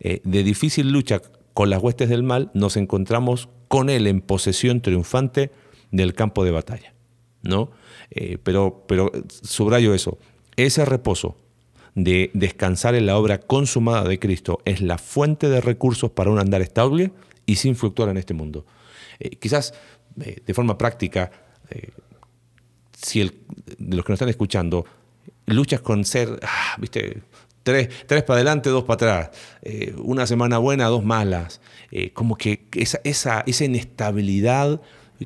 eh, 0.00 0.20
de 0.24 0.42
difícil 0.42 0.90
lucha 0.90 1.22
con 1.54 1.70
las 1.70 1.82
huestes 1.82 2.08
del 2.08 2.22
mal, 2.22 2.50
nos 2.54 2.76
encontramos 2.76 3.48
con 3.68 3.88
él 3.88 4.06
en 4.06 4.20
posesión 4.20 4.82
triunfante 4.82 5.50
del 5.90 6.14
campo 6.14 6.44
de 6.44 6.50
batalla, 6.50 6.94
¿no? 7.42 7.70
Eh, 8.10 8.38
pero, 8.42 8.84
pero 8.86 9.10
subrayo 9.42 9.94
eso, 9.94 10.18
ese 10.56 10.84
reposo 10.84 11.36
de 11.94 12.30
descansar 12.34 12.94
en 12.94 13.06
la 13.06 13.16
obra 13.16 13.38
consumada 13.38 14.04
de 14.04 14.18
Cristo 14.18 14.60
es 14.64 14.80
la 14.80 14.98
fuente 14.98 15.48
de 15.48 15.60
recursos 15.60 16.10
para 16.10 16.30
un 16.30 16.38
andar 16.38 16.62
estable 16.62 17.12
y 17.46 17.56
sin 17.56 17.76
fluctuar 17.76 18.08
en 18.10 18.16
este 18.16 18.34
mundo. 18.34 18.66
Eh, 19.18 19.36
quizás 19.36 19.74
de 20.14 20.52
forma 20.52 20.76
práctica, 20.76 21.30
si 23.02 23.20
el, 23.20 23.34
de 23.78 23.96
los 23.96 24.04
que 24.04 24.12
nos 24.12 24.16
están 24.16 24.28
escuchando 24.28 24.86
luchas 25.46 25.80
con 25.80 26.04
ser, 26.04 26.38
ah, 26.42 26.76
viste, 26.78 27.22
tres, 27.62 27.88
tres 28.06 28.22
para 28.22 28.36
adelante, 28.36 28.70
dos 28.70 28.84
para 28.84 28.94
atrás, 28.94 29.30
eh, 29.62 29.94
una 29.98 30.26
semana 30.26 30.58
buena, 30.58 30.86
dos 30.86 31.04
malas, 31.04 31.60
eh, 31.90 32.12
como 32.12 32.36
que 32.36 32.66
esa, 32.76 33.00
esa, 33.04 33.42
esa 33.46 33.64
inestabilidad 33.64 34.80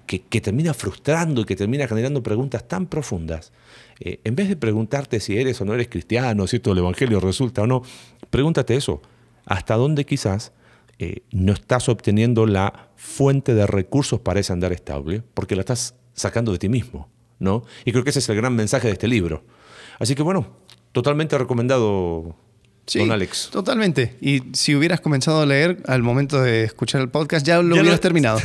que, 0.06 0.22
que, 0.22 0.40
termina 0.40 0.74
frustrando 0.74 1.42
y 1.42 1.44
que 1.44 1.56
termina 1.56 1.86
generando 1.88 2.22
preguntas 2.22 2.66
tan 2.68 2.86
profundas, 2.86 3.52
eh, 4.00 4.20
en 4.24 4.34
vez 4.36 4.48
de 4.48 4.56
preguntarte 4.56 5.20
si 5.20 5.38
eres 5.38 5.60
o 5.60 5.64
no 5.64 5.74
eres 5.74 5.88
cristiano, 5.88 6.46
si 6.46 6.60
todo 6.60 6.72
el 6.72 6.80
Evangelio 6.80 7.20
resulta 7.20 7.62
o 7.62 7.66
no, 7.66 7.82
pregúntate 8.30 8.76
eso, 8.76 9.00
¿hasta 9.44 9.76
dónde 9.76 10.04
quizás 10.04 10.52
no 11.30 11.52
estás 11.52 11.90
obteniendo 11.90 12.46
la 12.46 12.88
fuente 12.96 13.54
de 13.54 13.66
recursos 13.66 14.18
para 14.18 14.40
ese 14.40 14.54
andar 14.54 14.72
estable? 14.72 15.22
Porque 15.34 15.54
la 15.54 15.60
estás 15.60 15.94
sacando 16.14 16.52
de 16.52 16.58
ti 16.58 16.70
mismo. 16.70 17.10
¿No? 17.38 17.64
Y 17.84 17.92
creo 17.92 18.04
que 18.04 18.10
ese 18.10 18.18
es 18.20 18.28
el 18.28 18.36
gran 18.36 18.54
mensaje 18.54 18.88
de 18.88 18.92
este 18.92 19.08
libro. 19.08 19.44
Así 19.98 20.14
que 20.14 20.22
bueno, 20.22 20.56
totalmente 20.92 21.36
recomendado 21.38 22.36
Sí, 22.86 23.00
Alex. 23.00 23.48
Totalmente. 23.50 24.16
Y 24.20 24.42
si 24.52 24.76
hubieras 24.76 25.00
comenzado 25.00 25.40
a 25.40 25.46
leer 25.46 25.82
al 25.86 26.04
momento 26.04 26.40
de 26.40 26.62
escuchar 26.62 27.00
el 27.00 27.08
podcast, 27.08 27.44
ya 27.44 27.60
lo 27.60 27.74
hubieras 27.74 28.00
terminado. 28.00 28.38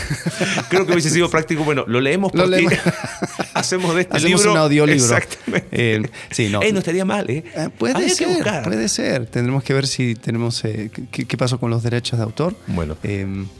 Creo 0.68 0.84
que 0.84 0.92
hubiese 0.92 1.08
sido 1.08 1.30
práctico. 1.30 1.64
Bueno, 1.64 1.84
lo 1.86 2.00
leemos 2.02 2.34
lo 2.34 2.44
Hacemos 3.58 3.94
de 3.94 4.02
este 4.02 4.16
Hacemos 4.16 4.40
libro. 4.40 4.52
un 4.52 4.58
audiolibro. 4.58 5.04
Exactamente. 5.04 5.68
Eh, 5.70 6.02
sí, 6.30 6.48
no. 6.48 6.60
no 6.60 6.78
estaría 6.78 7.04
mal, 7.04 7.28
¿eh? 7.30 7.44
eh 7.54 7.68
puede 7.76 8.08
ser. 8.08 8.28
Puede 8.64 8.88
ser. 8.88 9.26
Tendremos 9.26 9.62
que 9.62 9.74
ver 9.74 9.86
si 9.86 10.14
tenemos. 10.14 10.64
Eh, 10.64 10.90
qué, 11.10 11.36
pasó 11.36 11.58
con 11.60 11.70
los 11.70 11.82
derechos 11.82 12.18
de 12.18 12.24
autor. 12.24 12.54
Bueno. 12.66 12.96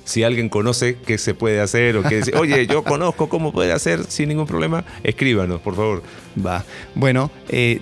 si 0.05 0.23
alguien 0.23 0.49
conoce 0.49 0.97
qué 1.07 1.19
se 1.19 1.35
puede 1.35 1.61
hacer 1.61 1.97
o 1.97 2.03
que 2.03 2.17
dice, 2.17 2.33
oye, 2.37 2.67
yo 2.67 2.83
conozco 2.83 3.29
cómo 3.29 3.53
puede 3.53 3.73
hacer 3.73 4.05
sin 4.09 4.29
ningún 4.29 4.47
problema, 4.47 4.85
escríbanos, 5.05 5.61
por 5.61 5.77
favor. 5.77 6.03
Va. 6.45 6.65
Bueno, 6.95 7.31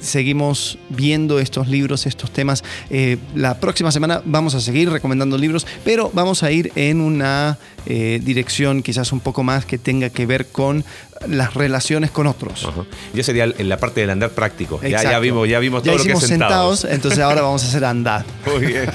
seguimos 0.01 0.79
viendo 0.89 1.39
estos 1.41 1.69
libros, 1.69 2.07
estos 2.07 2.31
temas. 2.31 2.65
Eh, 2.91 3.19
la 3.35 3.59
próxima 3.61 3.91
semana 3.93 4.23
vamos 4.25 4.55
a 4.55 4.61
seguir 4.61 4.91
recomendando 4.91 5.39
libros, 5.39 5.67
pero 5.85 6.11
vamos 6.13 6.43
a 6.43 6.51
ir 6.51 6.73
en 6.75 7.01
una 7.01 7.59
eh, 7.87 8.21
dirección 8.23 8.83
quizás 8.83 9.13
un 9.13 9.21
poco 9.21 9.43
más 9.43 9.65
que 9.65 9.79
tenga 9.79 10.11
que 10.11 10.27
ver 10.27 10.47
con 10.47 10.85
las 11.27 11.55
relaciones 11.55 12.06
con 12.11 12.27
otros. 12.27 12.69
Ya 13.15 13.23
sería 13.23 13.45
en 13.45 13.69
la 13.69 13.79
parte 13.79 14.01
del 14.01 14.11
andar 14.11 14.31
práctico. 14.31 14.81
Ya, 14.83 15.19
vimos, 15.19 15.49
ya 15.49 15.59
vimos 15.59 15.83
todo 15.83 15.97
lo 15.97 16.05
que 16.05 16.13
es 16.13 16.21
sentados. 16.21 16.85
entonces 16.85 17.21
ahora 17.21 17.43
vamos 17.43 17.65
a 17.65 17.69
hacer 17.69 17.85
andar. 17.85 18.25
Muy 18.47 18.67
bien. 18.67 18.91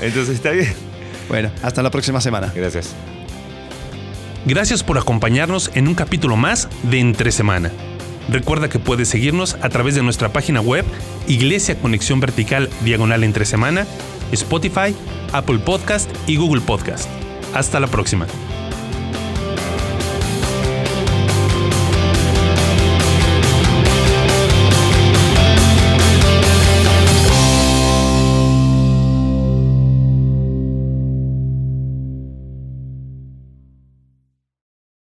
Entonces 0.00 0.36
está 0.36 0.50
bien. 0.50 0.72
Bueno, 1.28 1.50
hasta 1.62 1.82
la 1.82 1.90
próxima 1.90 2.20
semana. 2.20 2.52
Gracias. 2.54 2.94
Gracias 4.44 4.84
por 4.84 4.96
acompañarnos 4.96 5.72
en 5.74 5.88
un 5.88 5.94
capítulo 5.94 6.36
más 6.36 6.68
de 6.84 7.00
Entre 7.00 7.32
Semana. 7.32 7.72
Recuerda 8.28 8.68
que 8.68 8.78
puedes 8.78 9.08
seguirnos 9.08 9.56
a 9.60 9.68
través 9.68 9.94
de 9.94 10.02
nuestra 10.02 10.32
página 10.32 10.60
web 10.60 10.84
Iglesia 11.28 11.76
Conexión 11.78 12.20
Vertical 12.20 12.68
Diagonal 12.84 13.24
Entre 13.24 13.44
Semana, 13.44 13.86
Spotify, 14.32 14.94
Apple 15.32 15.58
Podcast 15.58 16.10
y 16.26 16.36
Google 16.36 16.60
Podcast. 16.60 17.08
Hasta 17.54 17.80
la 17.80 17.86
próxima. 17.86 18.26